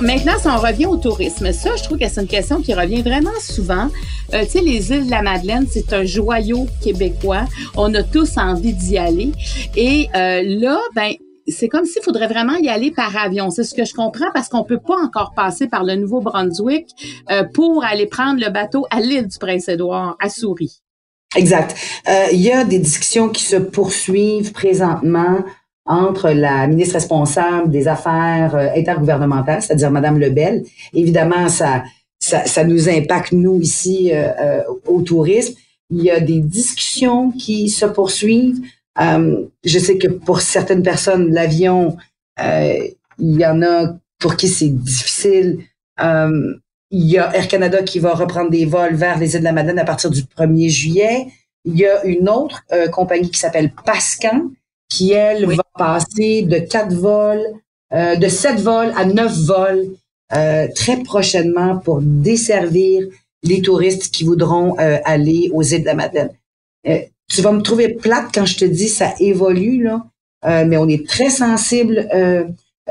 maintenant, 0.00 0.32
si 0.40 0.48
on 0.48 0.56
revient 0.56 0.86
au 0.86 0.96
tourisme, 0.96 1.52
ça, 1.52 1.76
je 1.76 1.82
trouve 1.82 1.98
que 1.98 2.08
c'est 2.08 2.20
une 2.20 2.26
question 2.26 2.60
qui 2.62 2.74
revient 2.74 3.02
vraiment 3.02 3.38
souvent. 3.40 3.88
Euh, 4.34 4.44
tu 4.44 4.50
sais, 4.50 4.60
les 4.60 4.92
îles 4.92 5.06
de 5.06 5.10
la 5.10 5.22
Madeleine, 5.22 5.66
c'est 5.70 5.92
un 5.92 6.04
joyau 6.04 6.66
québécois. 6.82 7.44
On 7.76 7.92
a 7.94 8.02
tous 8.02 8.36
envie 8.36 8.72
d'y 8.72 8.98
aller. 8.98 9.32
Et 9.76 10.08
euh, 10.14 10.42
là, 10.44 10.78
ben, 10.94 11.12
c'est 11.50 11.68
comme 11.68 11.84
s'il 11.84 12.02
faudrait 12.02 12.28
vraiment 12.28 12.56
y 12.56 12.68
aller 12.68 12.90
par 12.90 13.16
avion. 13.16 13.50
C'est 13.50 13.64
ce 13.64 13.74
que 13.74 13.84
je 13.84 13.94
comprends 13.94 14.30
parce 14.32 14.48
qu'on 14.48 14.64
peut 14.64 14.80
pas 14.80 14.96
encore 15.02 15.32
passer 15.34 15.68
par 15.68 15.84
le 15.84 15.96
Nouveau-Brunswick 15.96 16.86
euh, 17.30 17.44
pour 17.44 17.84
aller 17.84 18.06
prendre 18.06 18.40
le 18.40 18.50
bateau 18.50 18.86
à 18.90 19.00
l'île 19.00 19.28
du 19.28 19.38
Prince-Édouard, 19.38 20.16
à 20.20 20.28
Souris. 20.28 20.82
Exact. 21.36 21.76
Il 22.32 22.40
y 22.40 22.50
a 22.50 22.64
des 22.64 22.80
discussions 22.80 23.28
qui 23.28 23.44
se 23.44 23.54
poursuivent 23.54 24.50
présentement 24.52 25.44
entre 25.90 26.30
la 26.30 26.66
ministre 26.68 26.94
responsable 26.94 27.70
des 27.70 27.88
affaires 27.88 28.54
euh, 28.54 28.68
intergouvernementales, 28.76 29.60
c'est-à-dire 29.60 29.90
Madame 29.90 30.18
Lebel. 30.18 30.64
Évidemment, 30.94 31.48
ça, 31.48 31.82
ça, 32.20 32.64
nous 32.64 32.88
impacte, 32.88 33.32
nous, 33.32 33.60
ici, 33.60 34.10
euh, 34.12 34.28
euh, 34.40 34.62
au 34.86 35.02
tourisme. 35.02 35.54
Il 35.90 36.02
y 36.02 36.10
a 36.10 36.20
des 36.20 36.40
discussions 36.40 37.32
qui 37.32 37.68
se 37.68 37.86
poursuivent. 37.86 38.60
Je 38.98 39.78
sais 39.78 39.98
que 39.98 40.08
pour 40.08 40.40
certaines 40.40 40.82
personnes, 40.82 41.32
l'avion, 41.32 41.96
il 42.38 42.94
y 43.18 43.46
en 43.46 43.62
a 43.62 43.94
pour 44.18 44.36
qui 44.36 44.48
c'est 44.48 44.68
difficile. 44.68 45.60
il 45.98 46.60
y 46.90 47.18
a 47.18 47.34
Air 47.34 47.48
Canada 47.48 47.82
qui 47.82 47.98
va 47.98 48.14
reprendre 48.14 48.50
des 48.50 48.66
vols 48.66 48.94
vers 48.94 49.18
les 49.18 49.34
îles 49.34 49.40
de 49.40 49.44
la 49.44 49.52
Madeleine 49.52 49.78
à 49.78 49.84
partir 49.84 50.10
du 50.10 50.22
1er 50.22 50.68
juillet. 50.68 51.26
Il 51.64 51.78
y 51.78 51.86
a 51.86 52.04
une 52.04 52.28
autre 52.28 52.62
compagnie 52.90 53.30
qui 53.30 53.38
s'appelle 53.38 53.72
Pascan, 53.84 54.50
qui, 54.90 55.12
elle, 55.12 55.46
va 55.46 55.62
passer 55.78 56.42
de 56.42 56.58
quatre 56.58 56.92
vols, 56.92 57.44
euh, 57.94 58.16
de 58.16 58.28
sept 58.28 58.60
vols 58.60 58.92
à 58.96 59.04
neuf 59.06 59.32
vols 59.32 59.88
euh, 60.34 60.68
très 60.74 61.02
prochainement 61.02 61.78
pour 61.78 62.00
desservir 62.02 63.06
les 63.42 63.62
touristes 63.62 64.12
qui 64.12 64.24
voudront 64.24 64.78
euh, 64.78 64.98
aller 65.04 65.50
aux 65.54 65.62
îles 65.62 65.80
de 65.80 65.86
la 65.86 65.94
Madeleine. 65.94 66.30
Tu 67.30 67.40
vas 67.42 67.52
me 67.52 67.62
trouver 67.62 67.94
plate 67.94 68.26
quand 68.34 68.44
je 68.44 68.58
te 68.58 68.64
dis 68.64 68.88
ça 68.88 69.14
évolue, 69.20 69.82
là, 69.82 70.04
mais 70.64 70.76
on 70.76 70.88
est 70.88 71.06
très 71.06 71.30
sensible 71.30 72.08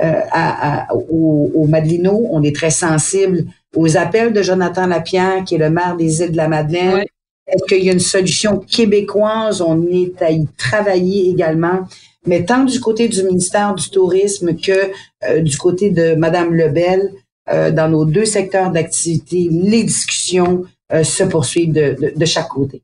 à, 0.01 0.87
aux, 0.93 1.51
aux 1.53 1.67
Madelinots, 1.67 2.27
on 2.31 2.41
est 2.41 2.55
très 2.55 2.69
sensible 2.69 3.45
aux 3.75 3.97
appels 3.97 4.33
de 4.33 4.41
Jonathan 4.41 4.87
Lapierre, 4.87 5.43
qui 5.43 5.55
est 5.55 5.59
le 5.59 5.69
maire 5.69 5.95
des 5.95 6.21
îles 6.21 6.31
de 6.31 6.37
la 6.37 6.47
Madeleine. 6.47 7.03
Est-ce 7.47 7.63
qu'il 7.65 7.83
y 7.83 7.89
a 7.89 7.93
une 7.93 7.99
solution 7.99 8.59
québécoise? 8.59 9.61
On 9.61 9.85
est 9.87 10.21
à 10.21 10.31
y 10.31 10.47
travailler 10.57 11.29
également. 11.29 11.87
Mais 12.25 12.45
tant 12.45 12.63
du 12.63 12.79
côté 12.79 13.07
du 13.07 13.23
ministère 13.23 13.73
du 13.75 13.89
Tourisme 13.89 14.55
que 14.55 14.91
euh, 15.27 15.41
du 15.41 15.57
côté 15.57 15.89
de 15.89 16.15
Madame 16.15 16.53
Lebel, 16.53 17.11
euh, 17.51 17.71
dans 17.71 17.89
nos 17.89 18.05
deux 18.05 18.25
secteurs 18.25 18.71
d'activité, 18.71 19.47
les 19.51 19.83
discussions 19.83 20.65
euh, 20.93 21.03
se 21.03 21.23
poursuivent 21.23 21.73
de, 21.73 22.13
de, 22.15 22.25
chaque 22.25 22.49
côté. 22.49 22.83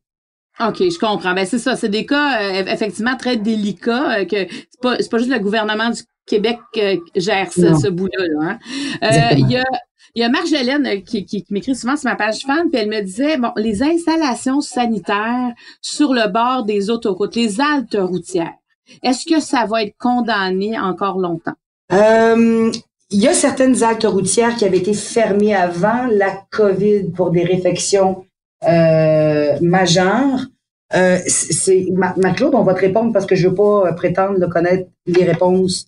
OK, 0.59 0.77
je 0.77 0.99
comprends. 0.99 1.33
Ben 1.33 1.45
c'est 1.45 1.59
ça, 1.59 1.75
c'est 1.75 1.89
des 1.89 2.05
cas 2.05 2.61
effectivement 2.61 3.17
très 3.17 3.37
délicats 3.37 4.25
que 4.25 4.47
c'est 4.49 4.81
pas 4.81 4.97
pas 4.97 5.17
juste 5.17 5.29
le 5.29 5.39
gouvernement 5.39 5.89
du 5.89 6.01
Québec 6.25 6.59
qui 6.73 6.99
gère 7.15 7.51
ce, 7.51 7.73
ce 7.75 7.87
bout-là. 7.89 8.25
Hein. 8.41 8.59
Il 9.37 9.51
y 9.51 9.57
a 9.57 9.63
il 10.15 10.21
y 10.21 10.23
a 10.23 10.29
Marjolaine 10.29 11.03
qui, 11.03 11.25
qui, 11.25 11.45
m'écrit 11.49 11.75
souvent 11.75 11.97
sur 11.97 12.09
ma 12.09 12.15
page 12.15 12.43
fan, 12.45 12.69
puis 12.69 12.81
elle 12.81 12.89
me 12.89 13.01
disait, 13.01 13.37
bon, 13.37 13.51
les 13.57 13.83
installations 13.83 14.61
sanitaires 14.61 15.51
sur 15.81 16.13
le 16.13 16.29
bord 16.29 16.63
des 16.63 16.89
autoroutes, 16.89 17.35
les 17.35 17.59
haltes 17.59 17.97
routières, 17.99 18.53
est-ce 19.03 19.25
que 19.25 19.41
ça 19.41 19.65
va 19.65 19.83
être 19.83 19.97
condamné 19.97 20.79
encore 20.79 21.19
longtemps? 21.19 21.55
Euh, 21.91 22.71
il 23.11 23.19
y 23.19 23.27
a 23.27 23.33
certaines 23.33 23.83
haltes 23.83 24.05
routières 24.05 24.55
qui 24.55 24.63
avaient 24.63 24.77
été 24.77 24.93
fermées 24.93 25.53
avant 25.53 26.07
la 26.09 26.31
COVID 26.49 27.11
pour 27.11 27.31
des 27.31 27.43
réfections 27.43 28.25
euh, 28.67 29.57
majeures. 29.61 30.39
Euh, 30.95 31.19
c'est 31.27 31.87
Marc-Claude, 31.91 32.53
on 32.53 32.63
va 32.63 32.73
te 32.73 32.81
répondre 32.81 33.11
parce 33.11 33.25
que 33.25 33.35
je 33.35 33.47
veux 33.47 33.55
pas 33.55 33.91
prétendre 33.93 34.39
de 34.39 34.45
connaître 34.45 34.87
les 35.07 35.23
réponses 35.23 35.87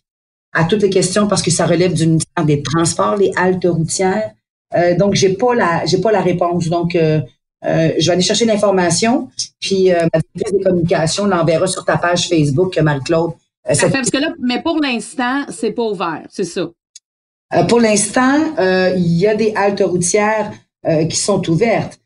à 0.54 0.63
toutes 0.63 0.82
les 0.82 0.90
questions 0.90 1.28
parce 1.28 1.42
que 1.42 1.52
ça 1.52 1.66
relève 1.66 1.94
du 1.94 2.08
ministère 2.08 2.46
des 2.46 2.63
Transports, 2.63 3.16
les 3.16 3.32
haltes 3.36 3.66
routières. 3.66 4.32
donc 4.98 5.13
j'ai 5.13 5.34
pas 5.34 5.54
la 5.54 5.86
j'ai 5.86 6.02
pas 6.02 6.12
la 6.12 6.22
réponse. 6.22 6.68
Donc 6.68 6.96
euh, 7.66 7.92
je 7.98 8.06
vais 8.06 8.13
aller 8.13 8.22
chercher 8.22 8.46
l'information, 8.46 9.30
puis 9.60 9.92
euh, 9.92 10.06
ma 10.13 10.20
directrice 10.20 10.58
des 10.58 10.63
communications 10.63 11.26
l'enverra 11.26 11.68
sur 11.68 11.84
ta 11.86 11.98
page 11.98 12.30
Facebook, 12.30 12.78
Marie-Claude. 12.78 13.32
Euh, 13.70 13.74
parce 13.92 14.10
que 14.10 14.18
là, 14.18 14.34
mais 14.40 14.62
pour 14.62 14.80
l'instant, 14.80 15.46
c'est 15.50 15.72
pas 15.72 15.84
ouvert, 15.84 16.26
c'est 16.30 16.44
ça. 16.44 16.70
Euh, 17.54 17.63
pour 17.63 17.80
l'instant, 17.80 18.54
il 18.96 19.18
y 19.18 19.28
a 19.28 19.36
des 19.36 19.54
haltes 19.56 19.82
routières 19.82 20.52
qui 21.10 21.18
sont 21.18 21.50
ouvertes. 21.50 22.00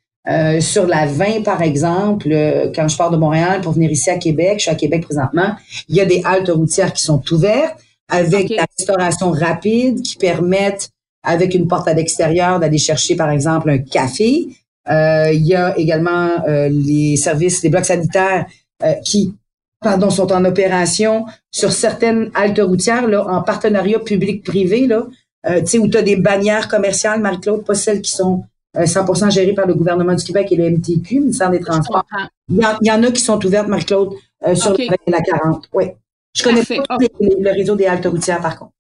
Sur 0.60 0.86
la 0.88 1.08
20, 1.08 1.44
par 1.44 1.62
exemple, 1.62 2.30
quand 2.76 2.88
je 2.88 2.96
pars 2.96 3.10
de 3.10 3.18
Montréal 3.18 3.62
pour 3.62 3.74
venir 3.74 3.92
ici 3.92 4.10
à 4.10 4.18
Québec, 4.18 4.56
je 4.58 4.64
suis 4.64 4.72
à 4.72 4.76
Québec 4.76 5.04
présentement, 5.04 5.56
il 5.90 5.96
y 5.96 6.02
a 6.02 6.06
des 6.06 6.22
haltes 6.24 6.50
routières 6.50 6.94
qui 6.94 7.04
sont 7.04 7.24
ouvertes 7.32 7.76
avec 8.12 8.50
la 8.50 8.66
restauration 8.78 9.32
rapide 9.32 10.02
qui 10.02 10.18
permettent, 10.18 10.90
avec 11.24 11.56
une 11.56 11.68
porte 11.68 11.88
à 11.88 11.94
l'extérieur, 11.94 12.60
d'aller 12.60 12.78
chercher, 12.78 13.16
par 13.16 13.30
exemple, 13.30 13.70
un 13.70 13.78
café. 13.78 14.48
Euh, 14.90 15.32
il 15.32 15.46
y 15.46 15.56
a 15.56 15.78
également 15.78 16.46
euh, 16.48 16.68
les 16.70 17.16
services, 17.16 17.64
les 17.64 17.70
blocs 17.70 17.86
sanitaires 17.86 18.46
euh, 18.84 18.94
qui 19.06 19.34
pardon, 19.80 20.10
sont 20.10 20.32
en 20.32 20.44
opération 20.46 21.26
sur 21.52 21.72
certaines 21.72 22.30
haltes 22.36 22.60
routières 22.60 23.08
là, 23.08 23.26
en 23.28 23.42
partenariat 23.42 24.00
public-privé, 24.00 24.86
là, 24.86 25.06
tu 25.44 25.66
sais, 25.66 25.78
où 25.80 25.88
tu 25.88 25.98
as 25.98 26.04
des 26.04 26.18
bannières 26.18 26.68
commerciales, 26.68 27.20
Marie-Claude, 27.20 27.66
pas 27.66 27.74
celles 27.74 28.02
qui 28.02 28.12
sont 28.12 28.44
100% 28.76 29.32
gérées 29.32 29.54
par 29.54 29.68
le 29.68 29.74
gouvernement 29.74 30.14
du 30.14 30.24
Québec 30.24 30.48
et 30.52 30.56
le 30.56 30.70
MTQ, 30.70 31.20
ministère 31.20 31.50
des 31.50 31.60
Transports. 31.60 32.06
Il 32.50 32.62
y, 32.82 32.92
en, 32.92 33.04
a 33.04 33.12
qui 33.12 33.22
sont 33.22 33.44
ouvertes, 33.46 33.68
Marie-Claude, 33.68 34.14
sur 34.56 34.76
la 35.08 35.22
40. 35.22 35.70
Oui. 35.74 35.86
Je 36.34 36.44
connais 36.44 36.64
pas 36.64 36.98
le 37.00 37.52
réseau 37.52 37.76
des 37.76 37.86
haltes 37.86 38.06
routières, 38.06 38.42
par 38.42 38.58
contre. 38.58 38.72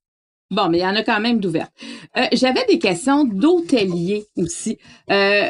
Bon, 0.49 0.67
mais 0.69 0.79
il 0.79 0.81
y 0.81 0.85
en 0.85 0.95
a 0.95 1.03
quand 1.03 1.19
même 1.19 1.39
d'ouvertes. 1.39 1.71
J'avais 2.33 2.65
des 2.65 2.79
questions 2.79 3.25
d'hôteliers 3.25 4.25
aussi. 4.37 4.77
Euh, 5.09 5.49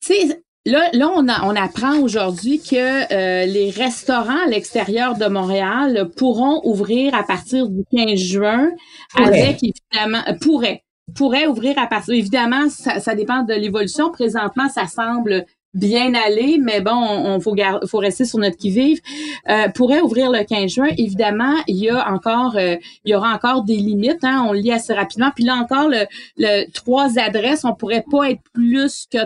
sais, 0.00 0.40
Là, 0.66 0.90
là, 0.92 1.12
on, 1.14 1.28
on 1.28 1.54
apprend 1.54 2.00
aujourd'hui 2.00 2.60
que 2.60 3.12
euh, 3.12 3.46
les 3.46 3.70
restaurants 3.70 4.46
à 4.46 4.48
l'extérieur 4.48 5.16
de 5.16 5.26
Montréal 5.26 6.10
pourront 6.16 6.60
ouvrir 6.64 7.14
à 7.14 7.22
partir 7.22 7.68
du 7.68 7.84
15 7.96 8.18
juin 8.18 8.70
avec 9.14 9.60
évidemment 9.62 10.24
pourraient 10.40 10.82
pourraient 11.14 11.46
ouvrir 11.46 11.78
à 11.78 11.86
partir 11.86 12.14
évidemment 12.14 12.68
ça, 12.68 13.00
ça 13.00 13.14
dépend 13.14 13.42
de 13.42 13.54
l'évolution. 13.54 14.10
Présentement 14.10 14.68
ça 14.68 14.86
semble 14.86 15.46
bien 15.76 16.14
aller, 16.14 16.58
mais 16.60 16.80
bon, 16.80 16.92
on, 16.92 17.38
faut, 17.40 17.54
faut 17.86 17.98
rester 17.98 18.24
sur 18.24 18.38
notre 18.38 18.56
qui-vive. 18.56 19.00
Euh, 19.48 19.68
pourrait 19.68 20.00
ouvrir 20.00 20.30
le 20.30 20.42
15 20.42 20.70
juin. 20.70 20.88
Évidemment, 20.98 21.54
il 21.68 21.76
y 21.76 21.90
a 21.90 22.10
encore, 22.12 22.56
euh, 22.56 22.76
il 23.04 23.12
y 23.12 23.14
aura 23.14 23.32
encore 23.32 23.62
des 23.62 23.76
limites. 23.76 24.24
Hein, 24.24 24.44
on 24.48 24.52
lit 24.52 24.72
assez 24.72 24.94
rapidement. 24.94 25.30
Puis 25.34 25.44
là 25.44 25.54
encore, 25.54 25.88
le, 25.88 26.70
trois 26.72 27.18
adresses, 27.18 27.64
on 27.64 27.74
pourrait 27.74 28.04
pas 28.10 28.30
être 28.30 28.42
plus 28.52 29.06
que 29.10 29.18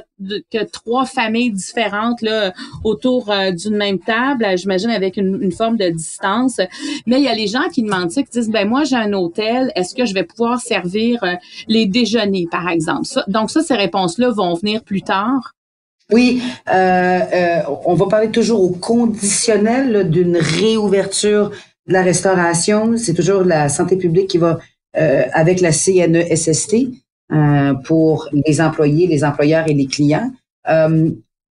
que 0.50 0.64
trois 0.64 1.06
familles 1.06 1.52
différentes 1.52 2.20
là 2.22 2.52
autour 2.84 3.30
euh, 3.30 3.52
d'une 3.52 3.76
même 3.76 3.98
table. 3.98 4.46
J'imagine 4.56 4.90
avec 4.90 5.16
une, 5.16 5.50
forme 5.52 5.76
de 5.76 5.88
distance. 5.88 6.60
Mais 7.06 7.18
il 7.18 7.24
y 7.24 7.28
a 7.28 7.34
les 7.34 7.46
gens 7.46 7.68
qui 7.72 7.82
demandent 7.82 8.10
ça, 8.10 8.22
qui 8.22 8.30
disent 8.30 8.50
ben 8.50 8.68
moi 8.68 8.84
j'ai 8.84 8.96
un 8.96 9.12
hôtel, 9.12 9.72
est-ce 9.74 9.94
que 9.94 10.04
je 10.04 10.14
vais 10.14 10.24
pouvoir 10.24 10.60
servir 10.60 11.22
euh, 11.24 11.34
les 11.68 11.86
déjeuners 11.86 12.46
par 12.50 12.68
exemple? 12.68 13.08
donc 13.28 13.50
ça, 13.50 13.62
ces 13.62 13.74
réponses-là 13.74 14.30
vont 14.30 14.54
venir 14.54 14.82
plus 14.82 15.02
tard. 15.02 15.54
Oui, 16.12 16.42
euh, 16.68 16.72
euh, 16.72 17.62
on 17.84 17.94
va 17.94 18.06
parler 18.06 18.30
toujours 18.30 18.62
au 18.62 18.70
conditionnel 18.70 20.10
d'une 20.10 20.36
réouverture 20.36 21.50
de 21.86 21.92
la 21.92 22.02
restauration. 22.02 22.96
C'est 22.96 23.14
toujours 23.14 23.42
la 23.42 23.68
santé 23.68 23.96
publique 23.96 24.28
qui 24.28 24.38
va 24.38 24.58
euh, 24.96 25.24
avec 25.32 25.60
la 25.60 25.72
CNESST 25.72 26.76
pour 27.84 28.28
les 28.32 28.60
employés, 28.60 29.06
les 29.06 29.22
employeurs 29.22 29.68
et 29.68 29.74
les 29.74 29.86
clients 29.86 30.32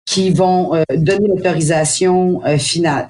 qui 0.07 0.31
vont 0.31 0.71
donner 0.89 1.27
l'autorisation 1.27 2.41
finale. 2.57 3.09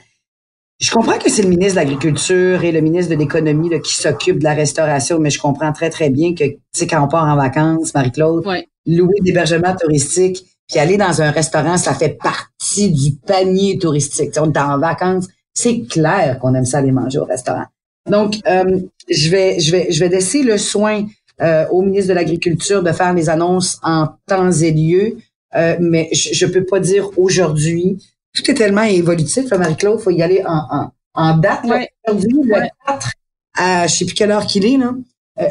Je 0.79 0.91
comprends 0.91 1.17
que 1.17 1.29
c'est 1.29 1.43
le 1.43 1.49
ministre 1.49 1.75
de 1.75 1.79
l'Agriculture 1.79 2.63
et 2.63 2.71
le 2.71 2.81
ministre 2.81 3.11
de 3.11 3.17
l'Économie 3.17 3.69
qui 3.81 3.95
s'occupent 3.95 4.39
de 4.39 4.43
la 4.43 4.53
restauration, 4.53 5.17
mais 5.17 5.29
je 5.29 5.39
comprends 5.39 5.71
très, 5.71 5.89
très 5.89 6.09
bien 6.09 6.35
que, 6.35 6.43
c'est 6.71 6.87
quand 6.87 7.03
on 7.03 7.07
part 7.07 7.23
en 7.23 7.35
vacances, 7.35 7.93
Marie-Claude, 7.95 8.45
louer 8.85 9.19
d'hébergement 9.21 9.75
touristique, 9.75 10.45
puis 10.67 10.79
aller 10.79 10.97
dans 10.97 11.21
un 11.21 11.31
restaurant, 11.31 11.77
ça 11.77 11.93
fait 11.93 12.17
partie 12.21 12.91
du 12.91 13.15
panier 13.15 13.77
touristique. 13.77 14.31
on 14.37 14.51
est 14.51 14.57
en 14.57 14.77
vacances, 14.77 15.27
c'est 15.53 15.81
clair 15.81 16.37
qu'on 16.39 16.53
aime 16.53 16.65
ça 16.65 16.79
aller 16.79 16.91
manger 16.91 17.19
au 17.19 17.25
restaurant. 17.25 17.65
Donc, 18.09 18.35
euh, 18.47 18.79
je 19.09 19.29
vais, 19.29 19.59
je 19.59 19.71
vais, 19.71 19.91
je 19.91 19.99
vais 19.99 20.09
laisser 20.09 20.43
le 20.43 20.57
soin 20.57 21.05
euh, 21.41 21.67
au 21.69 21.81
ministre 21.81 22.09
de 22.09 22.13
l'Agriculture 22.13 22.83
de 22.83 22.91
faire 22.91 23.13
les 23.13 23.29
annonces 23.29 23.79
en 23.83 24.07
temps 24.27 24.51
et 24.51 24.71
lieu, 24.71 25.17
euh, 25.55 25.77
mais 25.79 26.09
je, 26.13 26.45
ne 26.45 26.51
peux 26.51 26.65
pas 26.65 26.79
dire 26.79 27.09
aujourd'hui. 27.17 27.97
Tout 28.33 28.49
est 28.49 28.53
tellement 28.53 28.83
évolutif, 28.83 29.51
Marie-Claude, 29.51 29.99
faut 29.99 30.11
y 30.11 30.21
aller 30.21 30.43
en, 30.45 30.61
en, 30.69 30.91
en 31.13 31.37
date. 31.37 31.65
Aujourd'hui, 32.07 32.37
le 32.43 32.67
4 32.85 33.11
à 33.59 33.87
je 33.87 33.95
sais 33.95 34.05
plus 34.05 34.13
quelle 34.13 34.31
heure 34.31 34.45
qu'il 34.45 34.65
est, 34.65 34.77
là, 34.77 34.93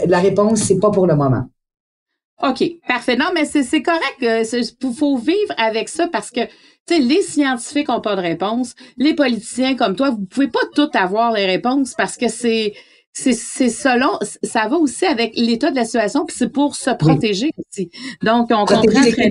la 0.06 0.20
réponse, 0.20 0.60
c'est 0.60 0.78
pas 0.78 0.90
pour 0.90 1.06
le 1.06 1.16
moment. 1.16 1.46
OK, 2.42 2.64
parfait. 2.86 3.16
Non, 3.16 3.30
mais 3.34 3.44
c'est 3.44 3.82
correct. 3.82 4.18
Il 4.20 4.94
faut 4.94 5.16
vivre 5.16 5.54
avec 5.56 5.88
ça 5.88 6.06
parce 6.08 6.30
que 6.30 6.40
tu 6.86 6.94
sais, 6.94 7.00
les 7.00 7.22
scientifiques 7.22 7.88
ont 7.88 8.00
pas 8.00 8.14
de 8.14 8.20
réponse. 8.20 8.74
Les 8.96 9.14
politiciens 9.14 9.74
comme 9.74 9.96
toi, 9.96 10.10
vous 10.10 10.24
pouvez 10.24 10.48
pas 10.48 10.60
tout 10.74 10.90
avoir 10.94 11.32
les 11.32 11.46
réponses 11.46 11.94
parce 11.96 12.16
que 12.16 12.28
c'est 12.28 12.74
c'est 13.12 13.32
selon 13.32 14.10
ça 14.42 14.68
va 14.68 14.76
aussi 14.76 15.06
avec 15.06 15.32
l'état 15.36 15.70
de 15.70 15.76
la 15.76 15.86
situation 15.86 16.26
puis 16.26 16.36
c'est 16.38 16.52
pour 16.52 16.76
se 16.76 16.90
protéger 16.90 17.50
aussi. 17.56 17.90
Donc 18.22 18.48
on 18.50 18.66
comprend 18.66 18.84
très 18.84 19.30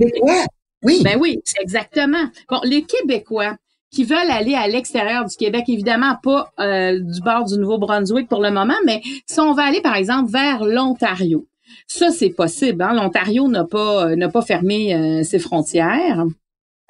Oui. 0.82 1.00
Ben 1.02 1.18
oui, 1.20 1.40
exactement. 1.60 2.24
Bon, 2.50 2.60
les 2.64 2.82
Québécois 2.82 3.56
qui 3.90 4.04
veulent 4.04 4.30
aller 4.30 4.54
à 4.54 4.68
l'extérieur 4.68 5.24
du 5.24 5.36
Québec, 5.36 5.64
évidemment 5.68 6.16
pas 6.22 6.52
euh, 6.60 6.98
du 6.98 7.20
bord 7.20 7.44
du 7.44 7.56
Nouveau-Brunswick 7.58 8.28
pour 8.28 8.42
le 8.42 8.50
moment, 8.50 8.76
mais 8.84 9.00
si 9.26 9.40
on 9.40 9.54
va 9.54 9.64
aller 9.64 9.80
par 9.80 9.94
exemple 9.94 10.30
vers 10.30 10.64
l'Ontario, 10.64 11.46
ça, 11.86 12.10
c'est 12.10 12.30
possible. 12.30 12.82
Hein? 12.82 12.94
L'Ontario 12.94 13.48
n'a 13.48 13.64
pas, 13.64 14.14
n'a 14.16 14.28
pas 14.28 14.42
fermé 14.42 14.94
euh, 14.94 15.22
ses 15.22 15.38
frontières. 15.38 16.24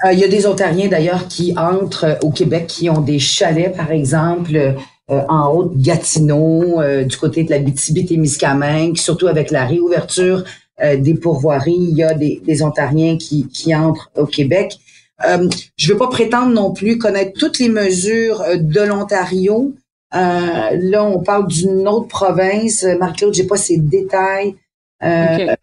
Euh, 0.05 0.13
il 0.13 0.19
y 0.19 0.25
a 0.25 0.29
des 0.29 0.47
Ontariens 0.47 0.89
d'ailleurs 0.89 1.29
qui 1.29 1.55
entrent 1.57 2.19
au 2.23 2.31
Québec, 2.31 2.67
qui 2.67 2.91
ont 2.91 3.01
des 3.01 3.19
chalets, 3.19 3.75
par 3.75 3.91
exemple, 3.91 4.75
en 5.09 5.53
Haute-Gatineau, 5.53 6.83
du 7.05 7.17
côté 7.17 7.45
de 7.45 7.51
la 7.51 7.61
BTB-Témiscamingue, 7.61 8.97
surtout 8.97 9.29
avec 9.29 9.53
la 9.53 9.65
réouverture 9.65 10.43
des 10.81 11.15
pourvoiries. 11.15 11.79
Il 11.79 11.97
y 11.97 12.03
a 12.03 12.13
des, 12.13 12.43
des 12.45 12.63
Ontariens 12.63 13.17
qui, 13.17 13.47
qui 13.47 13.75
entrent 13.75 14.11
au 14.17 14.27
Québec. 14.27 14.79
Euh, 15.25 15.49
je 15.77 15.89
ne 15.89 15.93
veux 15.93 15.99
pas 15.99 16.09
prétendre 16.09 16.53
non 16.53 16.73
plus 16.73 16.99
connaître 16.99 17.39
toutes 17.39 17.59
les 17.59 17.69
mesures 17.69 18.43
de 18.59 18.81
l'Ontario. 18.81 19.75
Euh, 20.15 20.71
là, 20.73 21.05
on 21.05 21.23
parle 21.23 21.49
d'une 21.49 21.89
autre 21.89 22.09
province. 22.09 22.85
Marc-Claude, 22.99 23.35
j'ai 23.35 23.47
pas 23.47 23.57
ces 23.57 23.79
détails. 23.79 24.55
Euh, 25.03 25.55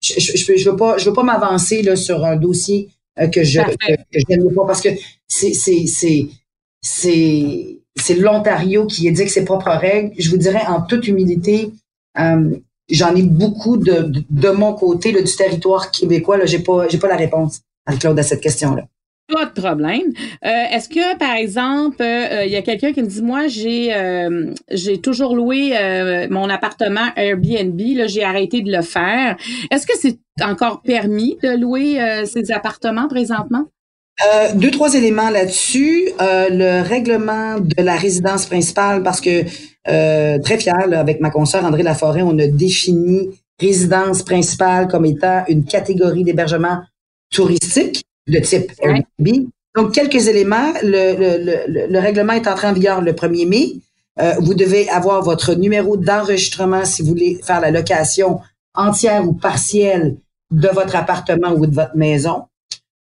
je, 0.00 0.14
je, 0.18 0.56
je, 0.56 0.70
veux 0.70 0.76
pas, 0.76 0.96
je 0.98 1.04
veux 1.04 1.12
pas 1.14 1.22
m'avancer 1.22 1.82
là 1.82 1.96
sur 1.96 2.24
un 2.24 2.36
dossier 2.36 2.88
que 3.32 3.44
je 3.44 3.60
que, 3.60 3.94
que 3.96 4.18
je 4.18 4.54
pas 4.54 4.66
parce 4.66 4.80
que 4.80 4.88
c'est 5.28 5.52
c'est 5.52 5.86
c'est 5.86 6.28
c'est 6.80 7.80
c'est 7.96 8.14
l'Ontario 8.14 8.86
qui 8.86 9.08
édicte 9.08 9.30
ses 9.30 9.44
propres 9.44 9.70
règles. 9.70 10.12
Je 10.18 10.30
vous 10.30 10.36
dirais 10.36 10.64
en 10.66 10.82
toute 10.82 11.06
humilité, 11.06 11.72
euh, 12.18 12.56
j'en 12.88 13.14
ai 13.14 13.22
beaucoup 13.22 13.76
de, 13.76 14.10
de, 14.30 14.50
mon 14.50 14.74
côté 14.74 15.12
là, 15.12 15.22
du 15.22 15.36
territoire 15.36 15.90
québécois. 15.90 16.38
Là, 16.38 16.46
j'ai 16.46 16.60
pas 16.60 16.88
j'ai 16.88 16.98
pas 16.98 17.08
la 17.08 17.16
réponse, 17.16 17.60
Anne-Claude, 17.86 18.18
à 18.18 18.22
cette 18.22 18.40
question-là. 18.40 18.86
Pas 19.32 19.46
de 19.46 19.60
problème. 19.60 20.12
Euh, 20.44 20.48
Est-ce 20.72 20.88
que, 20.88 21.16
par 21.18 21.34
exemple, 21.34 22.02
euh, 22.02 22.44
il 22.44 22.50
y 22.50 22.56
a 22.56 22.62
quelqu'un 22.62 22.92
qui 22.92 23.02
me 23.02 23.06
dit, 23.06 23.22
moi, 23.22 23.46
j'ai 23.46 23.94
euh, 23.94 24.52
j'ai 24.70 25.00
toujours 25.00 25.36
loué 25.36 25.76
euh, 25.76 26.26
mon 26.30 26.48
appartement 26.48 27.08
Airbnb, 27.16 27.80
là, 27.96 28.06
j'ai 28.06 28.24
arrêté 28.24 28.62
de 28.62 28.72
le 28.72 28.82
faire. 28.82 29.36
Est-ce 29.70 29.86
que 29.86 29.96
c'est 29.96 30.18
encore 30.42 30.82
permis 30.82 31.38
de 31.42 31.50
louer 31.56 32.00
euh, 32.00 32.24
ces 32.24 32.50
appartements 32.50 33.08
présentement? 33.08 33.66
Euh, 34.26 34.48
deux, 34.54 34.70
trois 34.70 34.94
éléments 34.94 35.30
là-dessus. 35.30 36.08
le 36.18 36.82
règlement 36.82 37.58
de 37.58 37.82
la 37.82 37.96
résidence 37.96 38.46
principale, 38.46 39.02
parce 39.02 39.20
que 39.20 39.44
très 39.84 40.58
fier, 40.58 40.86
là, 40.88 41.00
avec 41.00 41.20
ma 41.20 41.30
consoeur 41.30 41.64
André 41.64 41.82
Laforêt, 41.82 42.22
on 42.22 42.38
a 42.38 42.46
défini 42.46 43.30
résidence 43.60 44.22
principale 44.22 44.88
comme 44.88 45.04
étant 45.04 45.44
une 45.48 45.64
catégorie 45.64 46.24
d'hébergement 46.24 46.80
touristique 47.30 48.04
de 48.26 48.38
type 48.38 48.72
Airbnb. 48.80 49.48
Donc, 49.76 49.92
quelques 49.94 50.28
éléments. 50.28 50.72
Le, 50.82 51.14
le, 51.16 51.86
le, 51.88 51.98
règlement 51.98 52.32
est 52.32 52.48
entré 52.48 52.66
en 52.66 52.72
vigueur 52.72 53.00
le 53.00 53.12
1er 53.12 53.48
mai. 53.48 53.76
Euh, 54.20 54.34
vous 54.40 54.54
devez 54.54 54.88
avoir 54.88 55.22
votre 55.22 55.54
numéro 55.54 55.96
d'enregistrement 55.96 56.84
si 56.84 57.02
vous 57.02 57.08
voulez 57.08 57.40
faire 57.42 57.60
la 57.60 57.70
location 57.70 58.40
entière 58.74 59.26
ou 59.26 59.32
partielle 59.32 60.16
de 60.50 60.68
votre 60.68 60.96
appartement 60.96 61.52
ou 61.52 61.66
de 61.66 61.74
votre 61.74 61.96
maison. 61.96 62.44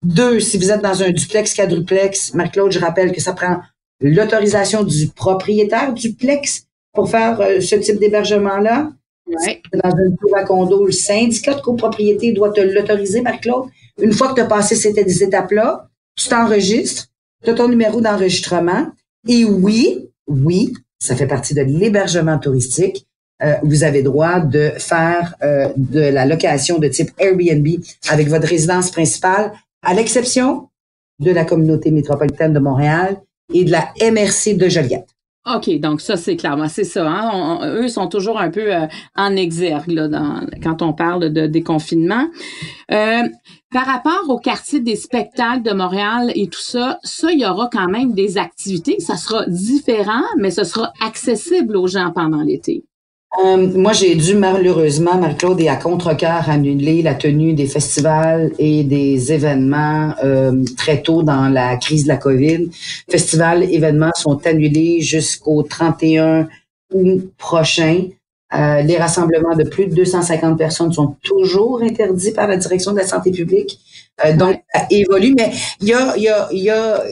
Deux, 0.03 0.39
si 0.39 0.58
vous 0.58 0.71
êtes 0.71 0.82
dans 0.82 1.01
un 1.01 1.10
duplex, 1.10 1.53
quadruplex, 1.53 2.34
Marc-Claude, 2.34 2.71
je 2.71 2.80
rappelle 2.80 3.12
que 3.12 3.21
ça 3.21 3.34
prend 3.34 3.62
l'autorisation 4.01 4.84
du 4.84 5.08
propriétaire 5.08 5.93
duplex 5.93 6.67
pour 6.93 7.10
faire 7.10 7.39
euh, 7.41 7.62
ce 7.62 7.75
type 7.75 7.99
d'hébergement-là. 7.99 8.91
Dans 9.27 9.89
un 9.89 10.15
tour 10.19 10.37
à 10.37 10.43
condo, 10.43 10.85
le 10.85 10.91
syndicat 10.91 11.55
de 11.55 11.61
copropriété 11.61 12.31
doit 12.31 12.51
te 12.51 12.61
l'autoriser, 12.61 13.21
Marc-Claude. 13.21 13.65
Une 14.01 14.13
fois 14.13 14.29
que 14.29 14.35
tu 14.35 14.41
as 14.41 14.45
passé 14.45 14.75
ces 14.75 15.23
étapes-là, 15.23 15.89
tu 16.15 16.29
t'enregistres, 16.29 17.07
tu 17.43 17.49
as 17.49 17.53
ton 17.53 17.67
numéro 17.67 18.01
d'enregistrement. 18.01 18.87
Et 19.27 19.43
oui, 19.43 20.09
oui, 20.27 20.73
ça 20.99 21.15
fait 21.15 21.27
partie 21.27 21.53
de 21.53 21.61
l'hébergement 21.61 22.37
touristique. 22.39 23.05
Euh, 23.43 23.55
vous 23.63 23.83
avez 23.83 24.01
droit 24.01 24.39
de 24.39 24.71
faire 24.77 25.35
euh, 25.43 25.69
de 25.75 25.99
la 25.99 26.25
location 26.25 26.79
de 26.79 26.87
type 26.87 27.11
Airbnb 27.19 27.67
avec 28.09 28.29
votre 28.29 28.47
résidence 28.47 28.89
principale, 28.89 29.51
à 29.83 29.93
l'exception 29.93 30.69
de 31.19 31.31
la 31.31 31.45
communauté 31.45 31.91
métropolitaine 31.91 32.53
de 32.53 32.59
Montréal 32.59 33.17
et 33.53 33.63
de 33.63 33.71
la 33.71 33.93
MRC 34.01 34.55
de 34.55 34.69
Joliette. 34.69 35.16
OK, 35.55 35.79
donc 35.79 36.01
ça, 36.01 36.17
c'est 36.17 36.36
clair. 36.36 36.57
C'est 36.67 36.83
ça. 36.83 37.07
Hein? 37.07 37.60
eux 37.63 37.88
sont 37.88 38.07
toujours 38.07 38.39
un 38.39 38.49
peu 38.49 38.73
euh, 38.73 38.88
en 39.15 39.36
exergue 39.36 39.91
là, 39.91 40.07
dans, 40.07 40.41
quand 40.62 40.81
on 40.81 40.93
parle 40.93 41.31
de 41.31 41.47
déconfinement. 41.47 42.27
Euh, 42.91 43.23
par 43.71 43.86
rapport 43.86 44.29
au 44.29 44.39
quartier 44.39 44.79
des 44.79 44.95
spectacles 44.95 45.63
de 45.63 45.73
Montréal 45.73 46.31
et 46.36 46.47
tout 46.47 46.62
ça, 46.62 46.99
ça, 47.03 47.31
il 47.31 47.39
y 47.39 47.45
aura 47.45 47.69
quand 47.71 47.88
même 47.88 48.13
des 48.13 48.38
activités. 48.38 48.99
Ça 48.99 49.15
sera 49.15 49.45
différent, 49.47 50.23
mais 50.38 50.51
ce 50.51 50.63
sera 50.63 50.91
accessible 51.05 51.75
aux 51.77 51.88
gens 51.88 52.12
pendant 52.13 52.41
l'été. 52.41 52.83
Euh, 53.43 53.57
moi, 53.75 53.91
j'ai 53.93 54.15
dû 54.15 54.35
malheureusement, 54.35 55.17
Marie-Claude, 55.17 55.59
et 55.59 55.67
à 55.67 55.75
contre-cœur, 55.75 56.49
annuler 56.49 57.01
la 57.01 57.13
tenue 57.13 57.53
des 57.53 57.67
festivals 57.67 58.51
et 58.57 58.83
des 58.83 59.33
événements 59.33 60.13
euh, 60.23 60.63
très 60.77 61.01
tôt 61.01 61.23
dans 61.23 61.49
la 61.49 61.75
crise 61.75 62.03
de 62.03 62.07
la 62.07 62.17
COVID. 62.17 62.69
Festivals, 63.11 63.63
événements 63.63 64.13
sont 64.15 64.45
annulés 64.47 65.01
jusqu'au 65.01 65.61
31 65.63 66.47
août 66.93 67.29
prochain. 67.37 68.05
Euh, 68.53 68.81
les 68.81 68.97
rassemblements 68.97 69.55
de 69.57 69.65
plus 69.65 69.87
de 69.87 69.93
250 69.93 70.57
personnes 70.57 70.93
sont 70.93 71.17
toujours 71.21 71.81
interdits 71.81 72.31
par 72.31 72.47
la 72.47 72.55
direction 72.55 72.93
de 72.93 72.99
la 72.99 73.05
santé 73.05 73.29
publique. 73.31 73.77
Euh, 74.25 74.35
donc, 74.37 74.63
ça 74.73 74.87
évolue, 74.89 75.35
mais 75.37 75.51
il 75.81 75.89
y 75.89 75.93
a, 75.93 76.17
y 76.17 76.29
a, 76.29 76.47
il 76.51 76.63
y 76.63 76.69
a, 76.69 77.03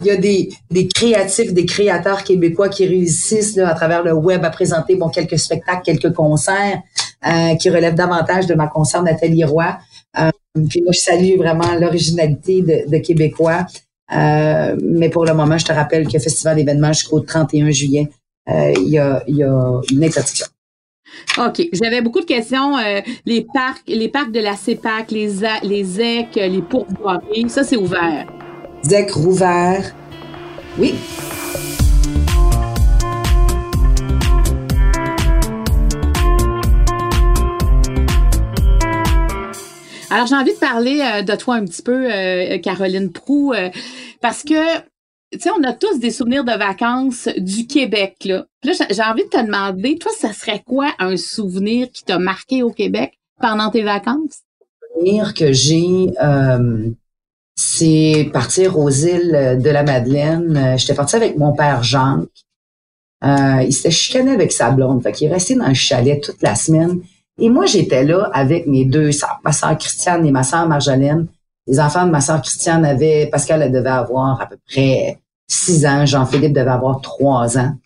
il 0.00 0.06
y 0.06 0.10
a 0.10 0.16
des, 0.16 0.50
des 0.70 0.88
créatifs, 0.88 1.52
des 1.52 1.66
créateurs 1.66 2.24
québécois 2.24 2.68
qui 2.68 2.86
réussissent 2.86 3.56
là, 3.56 3.68
à 3.68 3.74
travers 3.74 4.02
le 4.02 4.12
web 4.12 4.44
à 4.44 4.50
présenter 4.50 4.96
bon 4.96 5.08
quelques 5.08 5.38
spectacles, 5.38 5.82
quelques 5.84 6.12
concerts 6.14 6.80
euh, 7.26 7.54
qui 7.56 7.70
relèvent 7.70 7.94
davantage 7.94 8.46
de 8.46 8.54
ma 8.54 8.66
concert 8.66 9.02
Nathalie 9.02 9.44
Roy. 9.44 9.76
Euh, 10.18 10.30
puis 10.68 10.82
moi, 10.82 10.92
je 10.92 11.00
salue 11.00 11.36
vraiment 11.36 11.74
l'originalité 11.78 12.62
de, 12.62 12.90
de 12.90 12.98
Québécois. 12.98 13.66
Euh, 14.12 14.76
mais 14.82 15.08
pour 15.08 15.24
le 15.24 15.34
moment, 15.34 15.58
je 15.58 15.66
te 15.66 15.72
rappelle 15.72 16.08
que 16.08 16.18
Festival 16.18 16.56
d'événements 16.56 16.92
jusqu'au 16.92 17.20
31 17.20 17.70
juillet, 17.70 18.08
il 18.48 18.88
y, 18.88 18.98
a, 18.98 19.22
il 19.28 19.36
y 19.36 19.44
a 19.44 19.80
une 19.92 20.02
interdiction. 20.02 20.46
OK. 21.38 21.68
J'avais 21.72 22.00
beaucoup 22.02 22.20
de 22.20 22.24
questions. 22.24 22.76
Euh, 22.76 23.00
les 23.26 23.46
parcs, 23.52 23.82
les 23.86 24.08
parcs 24.08 24.32
de 24.32 24.40
la 24.40 24.56
CEPAC, 24.56 25.10
les, 25.10 25.30
les 25.62 25.84
ZEC, 25.84 26.34
les 26.34 26.62
pourvoiries, 26.62 27.48
ça, 27.48 27.64
c'est 27.64 27.76
ouvert. 27.76 28.26
ZEC 28.82 29.10
rouvert. 29.12 29.94
Oui. 30.78 30.94
Alors, 40.10 40.26
j'ai 40.26 40.34
envie 40.34 40.52
de 40.52 40.58
parler 40.58 41.00
euh, 41.00 41.22
de 41.22 41.36
toi 41.36 41.54
un 41.56 41.64
petit 41.64 41.82
peu, 41.82 42.12
euh, 42.12 42.58
Caroline 42.58 43.12
Prou, 43.12 43.54
parce 44.20 44.42
que 44.42 44.80
tu 45.32 45.38
sais, 45.38 45.50
on 45.50 45.62
a 45.62 45.72
tous 45.72 46.00
des 46.00 46.10
souvenirs 46.10 46.42
de 46.42 46.50
vacances 46.50 47.28
du 47.36 47.68
Québec, 47.68 48.16
là. 48.24 48.46
là, 48.64 48.72
j'ai 48.90 49.02
envie 49.02 49.22
de 49.22 49.28
te 49.28 49.40
demander, 49.40 49.96
toi, 49.96 50.10
ça 50.18 50.32
serait 50.32 50.62
quoi 50.66 50.92
un 50.98 51.16
souvenir 51.16 51.88
qui 51.92 52.02
t'a 52.02 52.18
marqué 52.18 52.64
au 52.64 52.70
Québec 52.70 53.12
pendant 53.40 53.70
tes 53.70 53.82
vacances? 53.82 54.40
Un 54.60 54.98
souvenir 54.98 55.34
que 55.34 55.52
j'ai, 55.52 56.10
euh, 56.20 56.90
c'est 57.60 58.30
partir 58.32 58.78
aux 58.78 58.90
îles 58.90 59.58
de 59.60 59.70
la 59.70 59.82
Madeleine. 59.82 60.56
Euh, 60.56 60.76
j'étais 60.76 60.94
partie 60.94 61.16
avec 61.16 61.36
mon 61.36 61.52
père 61.52 61.82
Jean. 61.82 62.24
Euh, 63.22 63.62
il 63.62 63.72
s'était 63.72 63.90
chicané 63.90 64.32
avec 64.32 64.52
sa 64.52 64.70
blonde. 64.70 65.02
Fait 65.02 65.12
qu'il 65.12 65.28
est 65.28 65.32
resté 65.32 65.54
dans 65.54 65.68
le 65.68 65.74
chalet 65.74 66.22
toute 66.22 66.42
la 66.42 66.54
semaine. 66.54 67.00
Et 67.38 67.48
moi, 67.48 67.66
j'étais 67.66 68.04
là 68.04 68.30
avec 68.32 68.66
mes 68.66 68.84
deux 68.84 69.12
sœurs, 69.12 69.40
ma 69.44 69.52
sœur 69.52 69.76
Christiane 69.78 70.26
et 70.26 70.30
ma 70.30 70.42
sœur 70.42 70.66
Marjolaine 70.68 71.26
les 71.70 71.80
enfants 71.80 72.04
de 72.04 72.10
ma 72.10 72.20
sœur 72.20 72.42
Christiane 72.42 72.84
avaient, 72.84 73.28
Pascal 73.30 73.62
elle 73.62 73.72
devait 73.72 73.88
avoir 73.88 74.40
à 74.40 74.46
peu 74.46 74.56
près 74.68 75.18
six 75.48 75.86
ans, 75.86 76.04
Jean-Philippe 76.04 76.52
devait 76.52 76.70
avoir 76.70 77.00
trois 77.00 77.58
ans. 77.58 77.76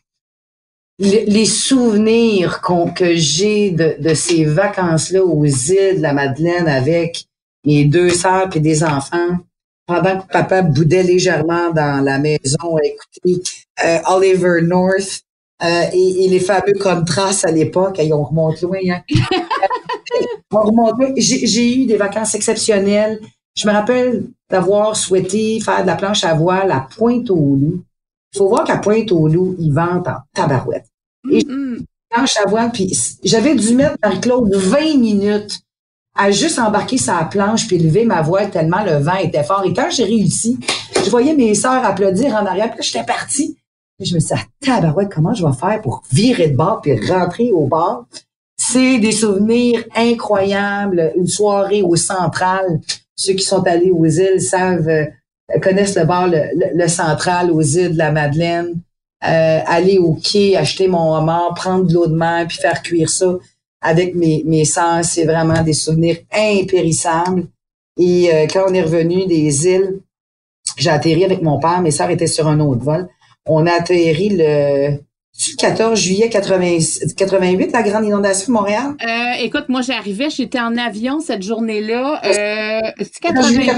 les 0.98 1.46
souvenirs 1.46 2.60
que 2.94 3.14
j'ai 3.14 3.70
de, 3.70 4.14
ces 4.14 4.44
vacances-là 4.44 5.22
aux 5.22 5.44
îles 5.44 5.96
de 5.96 6.02
la 6.02 6.14
Madeleine 6.14 6.68
avec 6.68 7.26
mes 7.66 7.84
deux 7.84 8.10
sœurs 8.10 8.54
et 8.54 8.60
des 8.60 8.84
enfants, 8.84 9.38
pendant 9.86 10.20
que 10.20 10.26
papa 10.26 10.62
boudait 10.62 11.02
légèrement 11.02 11.70
dans 11.70 12.02
la 12.02 12.18
maison, 12.18 12.78
écoutez, 12.82 13.42
euh, 13.84 13.98
Oliver 14.08 14.62
North 14.62 15.22
euh, 15.62 15.84
et, 15.92 16.28
les 16.28 16.40
fameux 16.40 16.74
contrastes 16.80 17.46
à 17.46 17.50
l'époque, 17.50 17.98
ils 18.02 18.12
on 18.12 18.24
remonte 18.24 18.60
loin. 18.62 18.78
Hein? 18.88 19.02
on 20.52 20.62
remonte 20.62 20.98
loin. 20.98 21.12
J'ai 21.16 21.76
eu 21.78 21.86
des 21.86 21.96
vacances 21.96 22.34
exceptionnelles. 22.34 23.20
Je 23.56 23.66
me 23.68 23.72
rappelle 23.72 24.26
d'avoir 24.50 24.96
souhaité 24.96 25.60
faire 25.60 25.82
de 25.82 25.86
la 25.86 25.96
planche 25.96 26.24
à 26.24 26.34
voile 26.34 26.72
à 26.72 26.86
Pointe-au-Loup. 26.96 27.82
Il 28.34 28.38
faut 28.38 28.48
voir 28.48 28.64
qu'à 28.64 28.78
Pointe-au-Loup, 28.78 29.56
ils 29.58 29.72
vendent 29.72 30.08
en 30.08 30.18
tabarouette. 30.34 30.86
Et 31.30 31.46
planche 32.10 32.36
à 32.36 32.48
voile, 32.48 32.70
puis 32.72 32.92
j'avais 33.22 33.54
dû 33.54 33.74
mettre, 33.74 33.96
Marie-Claude, 34.02 34.54
20 34.54 34.98
minutes 34.98 35.60
à 36.14 36.30
juste 36.30 36.58
embarquer 36.58 36.98
sa 36.98 37.24
planche 37.24 37.66
puis 37.66 37.78
lever 37.78 38.04
ma 38.04 38.22
voile 38.22 38.50
tellement 38.50 38.84
le 38.84 38.96
vent 38.96 39.16
était 39.16 39.42
fort. 39.42 39.64
Et 39.64 39.72
quand 39.72 39.90
j'ai 39.90 40.04
réussi, 40.04 40.58
je 41.04 41.10
voyais 41.10 41.34
mes 41.34 41.54
sœurs 41.54 41.84
applaudir 41.84 42.34
en 42.34 42.46
arrière, 42.46 42.72
puis 42.72 42.82
j'étais 42.82 43.04
partie. 43.04 43.56
Et 44.00 44.04
je 44.04 44.14
me 44.14 44.20
suis 44.20 44.34
dit, 44.34 44.66
tabarouette, 44.66 45.12
comment 45.12 45.34
je 45.34 45.46
vais 45.46 45.52
faire 45.52 45.80
pour 45.82 46.02
virer 46.10 46.48
de 46.48 46.56
bord 46.56 46.80
puis 46.80 46.98
rentrer 47.06 47.50
au 47.52 47.66
bord? 47.66 48.06
C'est 48.56 48.98
des 48.98 49.12
souvenirs 49.12 49.84
incroyables. 49.94 51.12
Une 51.16 51.26
soirée 51.26 51.82
au 51.82 51.96
central 51.96 52.80
ceux 53.16 53.34
qui 53.34 53.44
sont 53.44 53.62
allés 53.66 53.90
aux 53.90 54.06
îles 54.06 54.40
savent 54.40 54.88
euh, 54.88 55.06
connaissent 55.62 55.96
le 55.96 56.04
bar, 56.04 56.28
le, 56.28 56.88
central 56.88 57.50
aux 57.50 57.62
îles 57.62 57.92
de 57.92 57.98
la 57.98 58.10
Madeleine, 58.10 58.80
euh, 59.24 59.60
aller 59.66 59.98
au 59.98 60.14
quai, 60.14 60.56
acheter 60.56 60.88
mon 60.88 61.14
homard, 61.14 61.54
prendre 61.54 61.86
de 61.86 61.94
l'eau 61.94 62.06
de 62.06 62.14
mer, 62.14 62.46
puis 62.48 62.58
faire 62.58 62.82
cuire 62.82 63.08
ça 63.08 63.36
avec 63.84 64.14
mes, 64.14 64.42
mes 64.46 64.64
sœurs, 64.64 65.04
c'est 65.04 65.24
vraiment 65.24 65.62
des 65.62 65.74
souvenirs 65.74 66.16
impérissables. 66.32 67.46
Et 68.00 68.32
euh, 68.32 68.46
quand 68.52 68.64
on 68.68 68.74
est 68.74 68.82
revenu 68.82 69.26
des 69.26 69.68
îles, 69.68 70.00
j'ai 70.78 70.90
atterri 70.90 71.24
avec 71.24 71.42
mon 71.42 71.60
père, 71.60 71.82
mes 71.82 71.90
sœurs 71.90 72.10
étaient 72.10 72.26
sur 72.26 72.48
un 72.48 72.58
autre 72.60 72.82
vol. 72.82 73.08
On 73.46 73.66
a 73.66 73.72
atterri 73.72 74.30
le 74.30 74.98
14 75.58 76.00
juillet 76.00 76.30
88, 76.30 77.72
la 77.72 77.82
grande 77.82 78.06
inondation 78.06 78.52
de 78.52 78.58
Montréal? 78.58 78.94
Euh, 79.06 79.44
écoute, 79.44 79.66
moi, 79.68 79.82
j'arrivais, 79.82 80.30
j'étais 80.30 80.60
en 80.60 80.76
avion 80.78 81.20
cette 81.20 81.42
journée-là. 81.42 82.22
Euh, 82.24 82.90
c'est 82.98 83.20
88? 83.20 83.70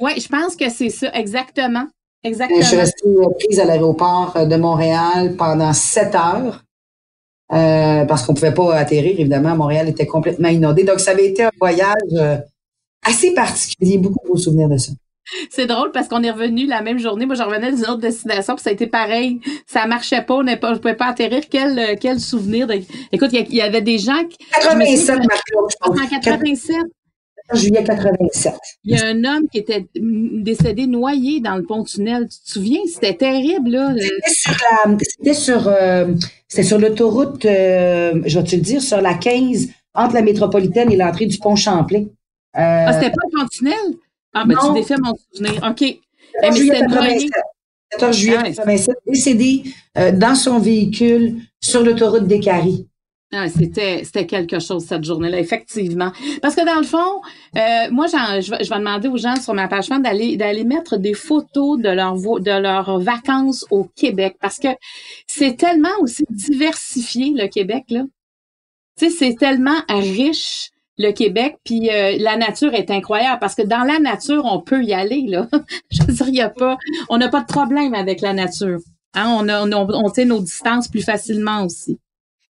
Oui, 0.00 0.12
je 0.18 0.28
pense 0.28 0.56
que 0.56 0.68
c'est 0.68 0.90
ça, 0.90 1.10
exactement. 1.14 1.86
Exactement. 2.22 2.60
Je 2.60 2.66
suis 2.66 2.76
restée 2.76 3.08
prise 3.38 3.60
à 3.60 3.64
l'aéroport 3.64 4.46
de 4.46 4.56
Montréal 4.56 5.36
pendant 5.38 5.72
sept 5.72 6.14
heures. 6.14 6.62
Euh, 7.52 8.04
parce 8.04 8.24
qu'on 8.24 8.34
pouvait 8.34 8.54
pas 8.54 8.76
atterrir, 8.76 9.18
évidemment. 9.18 9.56
Montréal 9.56 9.88
était 9.88 10.06
complètement 10.06 10.48
inondé. 10.48 10.84
Donc, 10.84 11.00
ça 11.00 11.10
avait 11.10 11.26
été 11.26 11.42
un 11.42 11.50
voyage 11.58 11.94
euh, 12.12 12.36
assez 13.04 13.34
particulier. 13.34 13.98
Beaucoup 13.98 14.34
de 14.34 14.40
souvenirs 14.40 14.68
de 14.68 14.76
ça. 14.76 14.92
C'est 15.48 15.66
drôle 15.66 15.92
parce 15.92 16.08
qu'on 16.08 16.22
est 16.22 16.30
revenu 16.30 16.66
la 16.66 16.80
même 16.80 16.98
journée. 16.98 17.26
Moi, 17.26 17.34
je 17.34 17.42
revenais 17.42 17.72
d'une 17.72 17.84
autre 17.84 17.98
destination, 17.98 18.54
puis 18.54 18.62
ça 18.62 18.70
a 18.70 18.72
été 18.72 18.86
pareil. 18.86 19.40
Ça 19.66 19.86
marchait 19.86 20.22
pas, 20.22 20.34
on 20.34 20.42
ne 20.42 20.56
pouvait 20.56 20.94
pas 20.94 21.06
atterrir. 21.06 21.42
Quel, 21.50 21.98
quel 21.98 22.20
souvenir 22.20 22.66
de. 22.66 22.80
Écoute, 23.12 23.30
il 23.32 23.54
y, 23.54 23.60
avait 23.60 23.82
des 23.82 23.98
gens 23.98 24.24
qui. 24.24 24.38
87, 24.54 25.20
En 25.82 25.92
87 25.92 26.76
juillet 27.54 27.84
87. 27.84 28.54
Il 28.84 28.96
y 28.96 29.00
a 29.00 29.06
un 29.06 29.24
homme 29.24 29.48
qui 29.48 29.58
était 29.58 29.86
décédé 29.94 30.86
noyé 30.86 31.40
dans 31.40 31.56
le 31.56 31.64
pont-tunnel. 31.64 32.28
Tu 32.28 32.38
te 32.40 32.50
souviens? 32.52 32.80
C'était 32.92 33.14
terrible, 33.14 33.70
là. 33.70 33.94
C'était 34.26 35.34
sur, 35.34 35.68
euh, 35.68 36.14
sur 36.48 36.78
l'autoroute, 36.78 37.44
euh, 37.44 38.20
je 38.24 38.38
vais 38.38 38.44
te 38.44 38.56
le 38.56 38.62
dire, 38.62 38.82
sur 38.82 39.00
la 39.00 39.14
15, 39.14 39.68
entre 39.94 40.14
la 40.14 40.22
métropolitaine 40.22 40.90
et 40.92 40.96
l'entrée 40.96 41.26
du 41.26 41.38
pont 41.38 41.56
Champlain. 41.56 42.02
Euh, 42.02 42.04
ah, 42.56 42.92
c'était 42.92 43.10
pas 43.10 43.22
le 43.30 43.40
pont-tunnel? 43.40 43.96
Ah, 44.32 44.44
ben, 44.46 44.56
tu 44.60 44.72
défais 44.74 44.96
mon 44.98 45.14
souvenir. 45.32 45.56
OK. 45.68 45.98
14 46.42 46.42
eh, 46.42 46.56
juillet 46.56 46.80
87. 46.80 47.30
14 47.90 48.16
juillet 48.16 48.36
87, 48.54 48.96
décédé 49.06 49.64
dans 50.14 50.36
son 50.36 50.60
véhicule 50.60 51.40
sur 51.60 51.82
l'autoroute 51.82 52.28
des 52.28 52.38
Caries. 52.38 52.86
Ah, 53.32 53.48
c'était 53.48 54.02
c'était 54.02 54.26
quelque 54.26 54.58
chose 54.58 54.84
cette 54.84 55.04
journée-là, 55.04 55.38
effectivement. 55.38 56.10
Parce 56.42 56.56
que 56.56 56.66
dans 56.66 56.80
le 56.80 56.86
fond, 56.86 57.20
euh, 57.56 57.88
moi, 57.92 58.06
je, 58.08 58.50
vais, 58.50 58.78
demander 58.78 59.06
aux 59.06 59.18
gens 59.18 59.36
sur 59.36 59.54
ma 59.54 59.68
page 59.68 59.88
d'aller 59.88 60.36
d'aller 60.36 60.64
mettre 60.64 60.96
des 60.96 61.14
photos 61.14 61.78
de 61.78 61.90
leur 61.90 62.16
de 62.16 62.60
leurs 62.60 62.98
vacances 62.98 63.64
au 63.70 63.84
Québec, 63.84 64.36
parce 64.40 64.58
que 64.58 64.68
c'est 65.28 65.56
tellement 65.56 65.96
aussi 66.00 66.24
diversifié 66.28 67.32
le 67.36 67.46
Québec 67.46 67.84
là. 67.90 68.02
Tu 68.98 69.08
sais, 69.08 69.16
c'est 69.16 69.36
tellement 69.36 69.78
riche 69.88 70.70
le 70.98 71.12
Québec, 71.12 71.56
puis 71.64 71.88
euh, 71.88 72.16
la 72.18 72.36
nature 72.36 72.74
est 72.74 72.90
incroyable 72.90 73.38
parce 73.38 73.54
que 73.54 73.62
dans 73.62 73.84
la 73.84 74.00
nature, 74.00 74.44
on 74.44 74.60
peut 74.60 74.82
y 74.82 74.92
aller 74.92 75.22
là. 75.28 75.48
je 75.90 76.02
veux 76.02 76.12
dire, 76.12 76.28
y 76.28 76.40
a 76.40 76.50
pas, 76.50 76.76
on 77.08 77.16
n'a 77.16 77.28
pas 77.28 77.42
de 77.42 77.46
problème 77.46 77.94
avec 77.94 78.22
la 78.22 78.32
nature. 78.32 78.80
Hein? 79.14 79.36
On 79.38 79.48
a, 79.48 79.64
on, 79.64 79.72
on, 79.72 79.88
on 80.04 80.24
nos 80.26 80.40
distances 80.40 80.88
plus 80.88 81.02
facilement 81.02 81.64
aussi. 81.64 81.96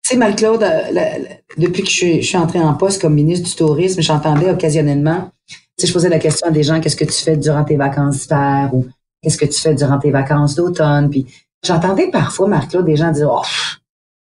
Sais, 0.09 0.17
Marie-Claude, 0.17 0.63
euh, 0.63 1.19
depuis 1.59 1.83
que 1.83 1.91
je 1.91 2.21
suis, 2.21 2.37
entrée 2.37 2.61
en 2.61 2.75
poste 2.75 3.03
comme 3.03 3.15
ministre 3.15 3.49
du 3.49 3.57
Tourisme, 3.57 4.01
j'entendais 4.01 4.49
occasionnellement, 4.49 5.33
tu 5.77 5.89
je 5.89 5.93
posais 5.93 6.09
la 6.09 6.21
question 6.21 6.47
à 6.47 6.53
des 6.53 6.63
gens, 6.63 6.81
qu'est-ce 6.81 6.95
que 6.95 7.05
tu 7.05 7.25
fais 7.25 7.37
durant 7.37 7.65
tes 7.65 7.75
vacances 7.75 8.21
d'hiver 8.21 8.71
ou 8.73 8.87
qu'est-ce 9.21 9.37
que 9.37 9.47
tu 9.47 9.61
fais 9.61 9.75
durant 9.75 9.99
tes 9.99 10.13
vacances 10.13 10.55
d'automne? 10.55 11.11
Puis 11.11 11.27
j'entendais 11.65 12.09
parfois, 12.09 12.47
Marie-Claude, 12.47 12.85
des 12.85 12.95
gens 12.95 13.11
dire, 13.11 13.29
oh, 13.33 13.45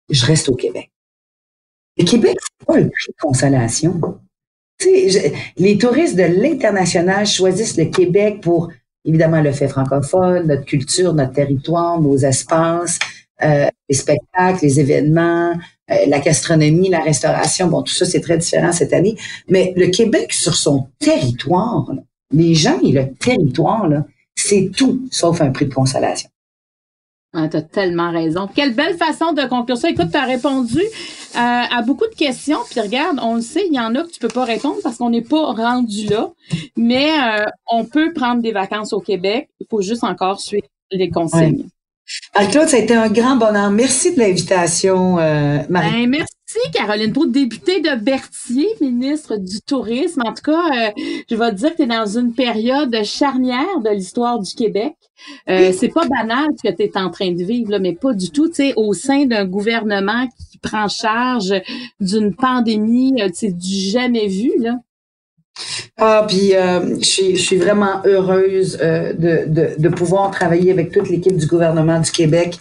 je 0.08 0.24
reste 0.24 0.48
au 0.48 0.54
Québec. 0.54 0.90
Le 1.98 2.04
Québec, 2.06 2.38
c'est 2.40 2.66
pas 2.66 2.78
le 2.78 2.88
prix 2.88 3.10
de 3.10 3.20
consolation. 3.20 4.00
Les 5.58 5.76
touristes 5.76 6.16
de 6.16 6.22
l'international 6.22 7.26
choisissent 7.26 7.76
le 7.76 7.84
Québec 7.84 8.40
pour, 8.40 8.72
évidemment, 9.04 9.42
le 9.42 9.52
fait 9.52 9.68
francophone, 9.68 10.46
notre 10.46 10.64
culture, 10.64 11.12
notre 11.12 11.34
territoire, 11.34 12.00
nos 12.00 12.16
espaces, 12.16 12.98
euh, 13.42 13.66
les 13.88 13.94
spectacles, 13.94 14.60
les 14.62 14.80
événements, 14.80 15.52
euh, 15.90 15.94
la 16.06 16.20
gastronomie, 16.20 16.88
la 16.88 17.00
restauration. 17.00 17.68
Bon, 17.68 17.82
tout 17.82 17.92
ça, 17.92 18.06
c'est 18.06 18.20
très 18.20 18.38
différent 18.38 18.72
cette 18.72 18.94
année. 18.94 19.16
Mais 19.48 19.74
le 19.76 19.88
Québec, 19.88 20.32
sur 20.32 20.54
son 20.54 20.88
territoire, 20.98 21.90
les 22.32 22.54
gens 22.54 22.80
et 22.80 22.92
le 22.92 23.12
territoire, 23.12 23.88
c'est 24.34 24.70
tout 24.74 25.02
sauf 25.10 25.40
un 25.42 25.50
prix 25.50 25.66
de 25.66 25.74
consolation. 25.74 26.30
Ah, 27.34 27.48
tu 27.48 27.58
as 27.58 27.62
tellement 27.62 28.10
raison. 28.10 28.48
Quelle 28.52 28.74
belle 28.74 28.96
façon 28.96 29.34
de 29.34 29.42
conclure 29.46 29.76
ça. 29.76 29.90
Écoute, 29.90 30.10
tu 30.10 30.16
as 30.16 30.24
répondu 30.24 30.80
euh, 30.80 31.34
à 31.34 31.82
beaucoup 31.82 32.06
de 32.06 32.14
questions. 32.14 32.60
Puis 32.70 32.80
regarde, 32.80 33.18
on 33.22 33.34
le 33.34 33.42
sait, 33.42 33.66
il 33.66 33.74
y 33.74 33.80
en 33.80 33.94
a 33.94 34.02
que 34.04 34.10
tu 34.10 34.18
peux 34.18 34.28
pas 34.28 34.44
répondre 34.44 34.76
parce 34.82 34.96
qu'on 34.96 35.10
n'est 35.10 35.20
pas 35.20 35.52
rendu 35.52 36.06
là. 36.06 36.30
Mais 36.78 37.10
on 37.70 37.84
peut 37.84 38.14
prendre 38.14 38.40
des 38.40 38.52
vacances 38.52 38.94
au 38.94 39.00
Québec. 39.00 39.50
Il 39.60 39.66
faut 39.68 39.82
juste 39.82 40.04
encore 40.04 40.40
suivre 40.40 40.66
les 40.90 41.10
consignes. 41.10 41.68
Claude, 42.50 42.68
ça 42.68 42.76
a 42.76 42.80
été 42.80 42.94
un 42.94 43.08
grand 43.08 43.36
bonheur. 43.36 43.70
Merci 43.70 44.14
de 44.14 44.20
l'invitation, 44.20 45.18
euh, 45.18 45.58
Marie. 45.68 46.06
Ben, 46.06 46.10
merci, 46.10 46.70
Caroline 46.72 47.12
pour 47.12 47.26
député 47.26 47.80
de 47.80 47.96
Berthier, 47.96 48.68
ministre 48.80 49.36
du 49.36 49.60
Tourisme. 49.60 50.22
En 50.24 50.32
tout 50.32 50.42
cas, 50.52 50.88
euh, 50.88 50.90
je 51.28 51.34
vais 51.34 51.50
te 51.50 51.56
dire 51.56 51.70
que 51.72 51.76
tu 51.76 51.82
es 51.82 51.86
dans 51.86 52.06
une 52.06 52.32
période 52.32 52.96
charnière 53.04 53.80
de 53.82 53.90
l'histoire 53.90 54.38
du 54.38 54.54
Québec. 54.54 54.94
Euh, 55.48 55.72
C'est 55.72 55.88
pas 55.88 56.06
banal 56.06 56.46
ce 56.56 56.70
que 56.70 56.74
tu 56.74 56.82
es 56.82 56.96
en 56.96 57.10
train 57.10 57.32
de 57.32 57.42
vivre, 57.42 57.70
là, 57.72 57.78
mais 57.78 57.94
pas 57.94 58.12
du 58.12 58.30
tout. 58.30 58.48
Tu 58.48 58.54
sais, 58.54 58.74
au 58.76 58.92
sein 58.92 59.26
d'un 59.26 59.44
gouvernement 59.44 60.28
qui 60.50 60.58
prend 60.58 60.88
charge 60.88 61.54
d'une 62.00 62.34
pandémie, 62.34 63.14
c'est 63.34 63.48
euh, 63.48 63.52
du 63.52 63.74
jamais 63.90 64.28
vu, 64.28 64.52
là. 64.58 64.76
Ah, 65.96 66.24
puis 66.28 66.54
euh, 66.54 66.96
je, 67.00 67.36
suis, 67.36 67.56
vraiment 67.56 68.02
heureuse 68.04 68.78
euh, 68.82 69.12
de, 69.14 69.46
de, 69.46 69.70
de, 69.78 69.88
pouvoir 69.88 70.30
travailler 70.30 70.70
avec 70.70 70.92
toute 70.92 71.08
l'équipe 71.08 71.36
du 71.36 71.46
gouvernement 71.46 72.00
du 72.00 72.10
Québec 72.10 72.58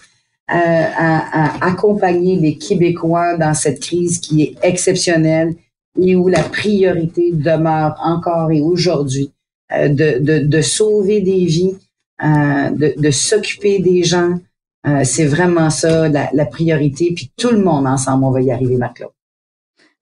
euh, 0.48 0.54
à, 0.54 1.56
à, 1.64 1.66
accompagner 1.66 2.36
les 2.36 2.56
Québécois 2.56 3.36
dans 3.36 3.52
cette 3.52 3.80
crise 3.80 4.20
qui 4.20 4.42
est 4.42 4.54
exceptionnelle 4.62 5.56
et 6.00 6.14
où 6.14 6.28
la 6.28 6.44
priorité 6.44 7.32
demeure 7.32 7.96
encore 8.00 8.52
et 8.52 8.60
aujourd'hui 8.60 9.32
euh, 9.72 9.88
de, 9.88 10.20
de, 10.20 10.46
de, 10.46 10.60
sauver 10.60 11.20
des 11.20 11.46
vies, 11.46 11.76
euh, 12.22 12.70
de, 12.70 12.94
de 12.96 13.10
s'occuper 13.10 13.80
des 13.80 14.04
gens. 14.04 14.38
C'est 15.02 15.26
vraiment 15.26 15.68
ça 15.68 16.08
la, 16.08 16.30
la 16.32 16.46
priorité. 16.46 17.12
Puis 17.12 17.32
tout 17.36 17.50
le 17.50 17.58
monde 17.58 17.88
ensemble, 17.88 18.22
on 18.22 18.30
va 18.30 18.40
y 18.40 18.52
arriver, 18.52 18.76
Marc-Claude. 18.76 19.15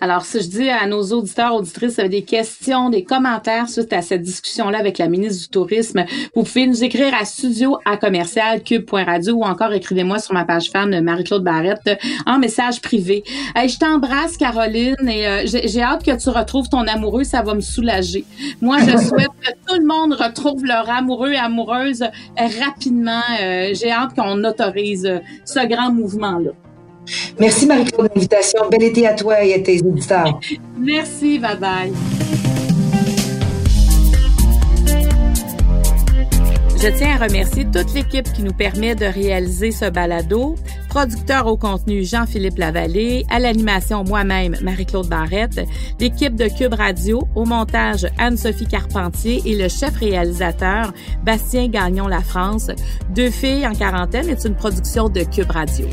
Alors, 0.01 0.25
si 0.25 0.41
je 0.41 0.49
dis 0.49 0.69
à 0.69 0.87
nos 0.89 1.03
auditeurs, 1.13 1.55
auditrices, 1.55 1.97
des 1.97 2.23
questions, 2.23 2.91
des 2.91 3.05
commentaires 3.05 3.69
suite 3.69 3.93
à 3.93 4.03
cette 4.03 4.23
discussion-là 4.23 4.79
avec 4.79 4.99
la 4.99 5.09
ministre 5.09 5.45
du 5.45 5.49
Tourisme, 5.49 6.05
vous 6.35 6.43
pouvez 6.43 6.67
nous 6.67 6.83
écrire 6.83 7.15
à 7.15 7.25
studio 7.25 7.79
à 7.85 7.97
commercial 7.97 8.63
cube.radio 8.65 9.37
ou 9.37 9.45
encore 9.45 9.73
écrivez-moi 9.73 10.19
sur 10.19 10.35
ma 10.35 10.45
page 10.45 10.71
fan 10.71 11.01
Marie-Claude 11.01 11.45
Barrette 11.45 11.99
en 12.27 12.41
message 12.41 12.81
privé. 12.81 13.23
je 13.55 13.79
t'embrasse, 13.79 14.37
Caroline, 14.37 15.09
et 15.09 15.29
euh, 15.29 15.43
j'ai 15.47 15.83
hâte 15.83 16.05
que 16.05 16.21
tu 16.21 16.29
retrouves 16.29 16.69
ton 16.69 16.87
amoureux, 16.89 17.25
ça 17.25 17.43
va 17.43 17.55
me 17.55 17.61
soulager. 17.61 18.25
Moi, 18.61 18.79
je 18.81 18.97
souhaite 19.09 19.29
que 19.41 19.53
tout 19.67 19.79
le 19.79 19.87
monde 19.87 20.15
retrouve 20.15 20.65
leur 20.65 20.91
amoureux 20.91 21.31
et 21.33 21.39
amoureuse 21.39 22.05
rapidement. 22.37 23.23
Euh, 23.41 23.71
j'ai 23.75 23.93
hâte 23.93 24.15
qu'on 24.17 24.43
autorise 24.43 25.09
ce 25.45 25.67
grand 25.67 25.93
mouvement-là. 25.93 26.51
Merci 27.39 27.67
Marie-Claude 27.67 28.09
de 28.09 28.15
l'invitation. 28.15 28.61
Bel 28.71 28.83
été 28.83 29.07
à 29.07 29.15
toi 29.15 29.45
et 29.45 29.55
à 29.55 29.59
tes 29.61 29.81
auditeurs. 29.83 30.41
Merci, 30.79 31.39
bye 31.39 31.59
bye. 31.59 31.93
Je 36.85 36.91
tiens 36.91 37.19
à 37.19 37.25
remercier 37.25 37.65
toute 37.65 37.95
l'équipe 37.95 38.31
qui 38.35 38.43
nous 38.43 38.53
permet 38.53 38.95
de 38.95 39.07
réaliser 39.07 39.71
ce 39.71 39.89
balado. 39.89 40.55
Producteur 40.91 41.47
au 41.47 41.57
contenu 41.57 42.05
Jean-Philippe 42.05 42.59
Lavallée, 42.59 43.25
à 43.31 43.39
l'animation 43.39 44.05
moi-même 44.05 44.55
Marie-Claude 44.61 45.09
Barrette, 45.09 45.67
l'équipe 45.99 46.37
de 46.37 46.47
Cube 46.47 46.75
Radio, 46.75 47.27
au 47.35 47.47
montage 47.47 48.07
Anne-Sophie 48.19 48.67
Carpentier 48.67 49.41
et 49.47 49.57
le 49.57 49.69
chef 49.69 49.97
réalisateur 49.97 50.93
Bastien 51.25 51.69
Gagnon 51.69 52.07
La 52.07 52.21
France. 52.21 52.71
Deux 53.15 53.31
filles 53.31 53.67
en 53.67 53.73
quarantaine 53.73 54.29
est 54.29 54.45
une 54.45 54.55
production 54.55 55.09
de 55.09 55.23
Cube 55.23 55.51
Radio. 55.51 55.89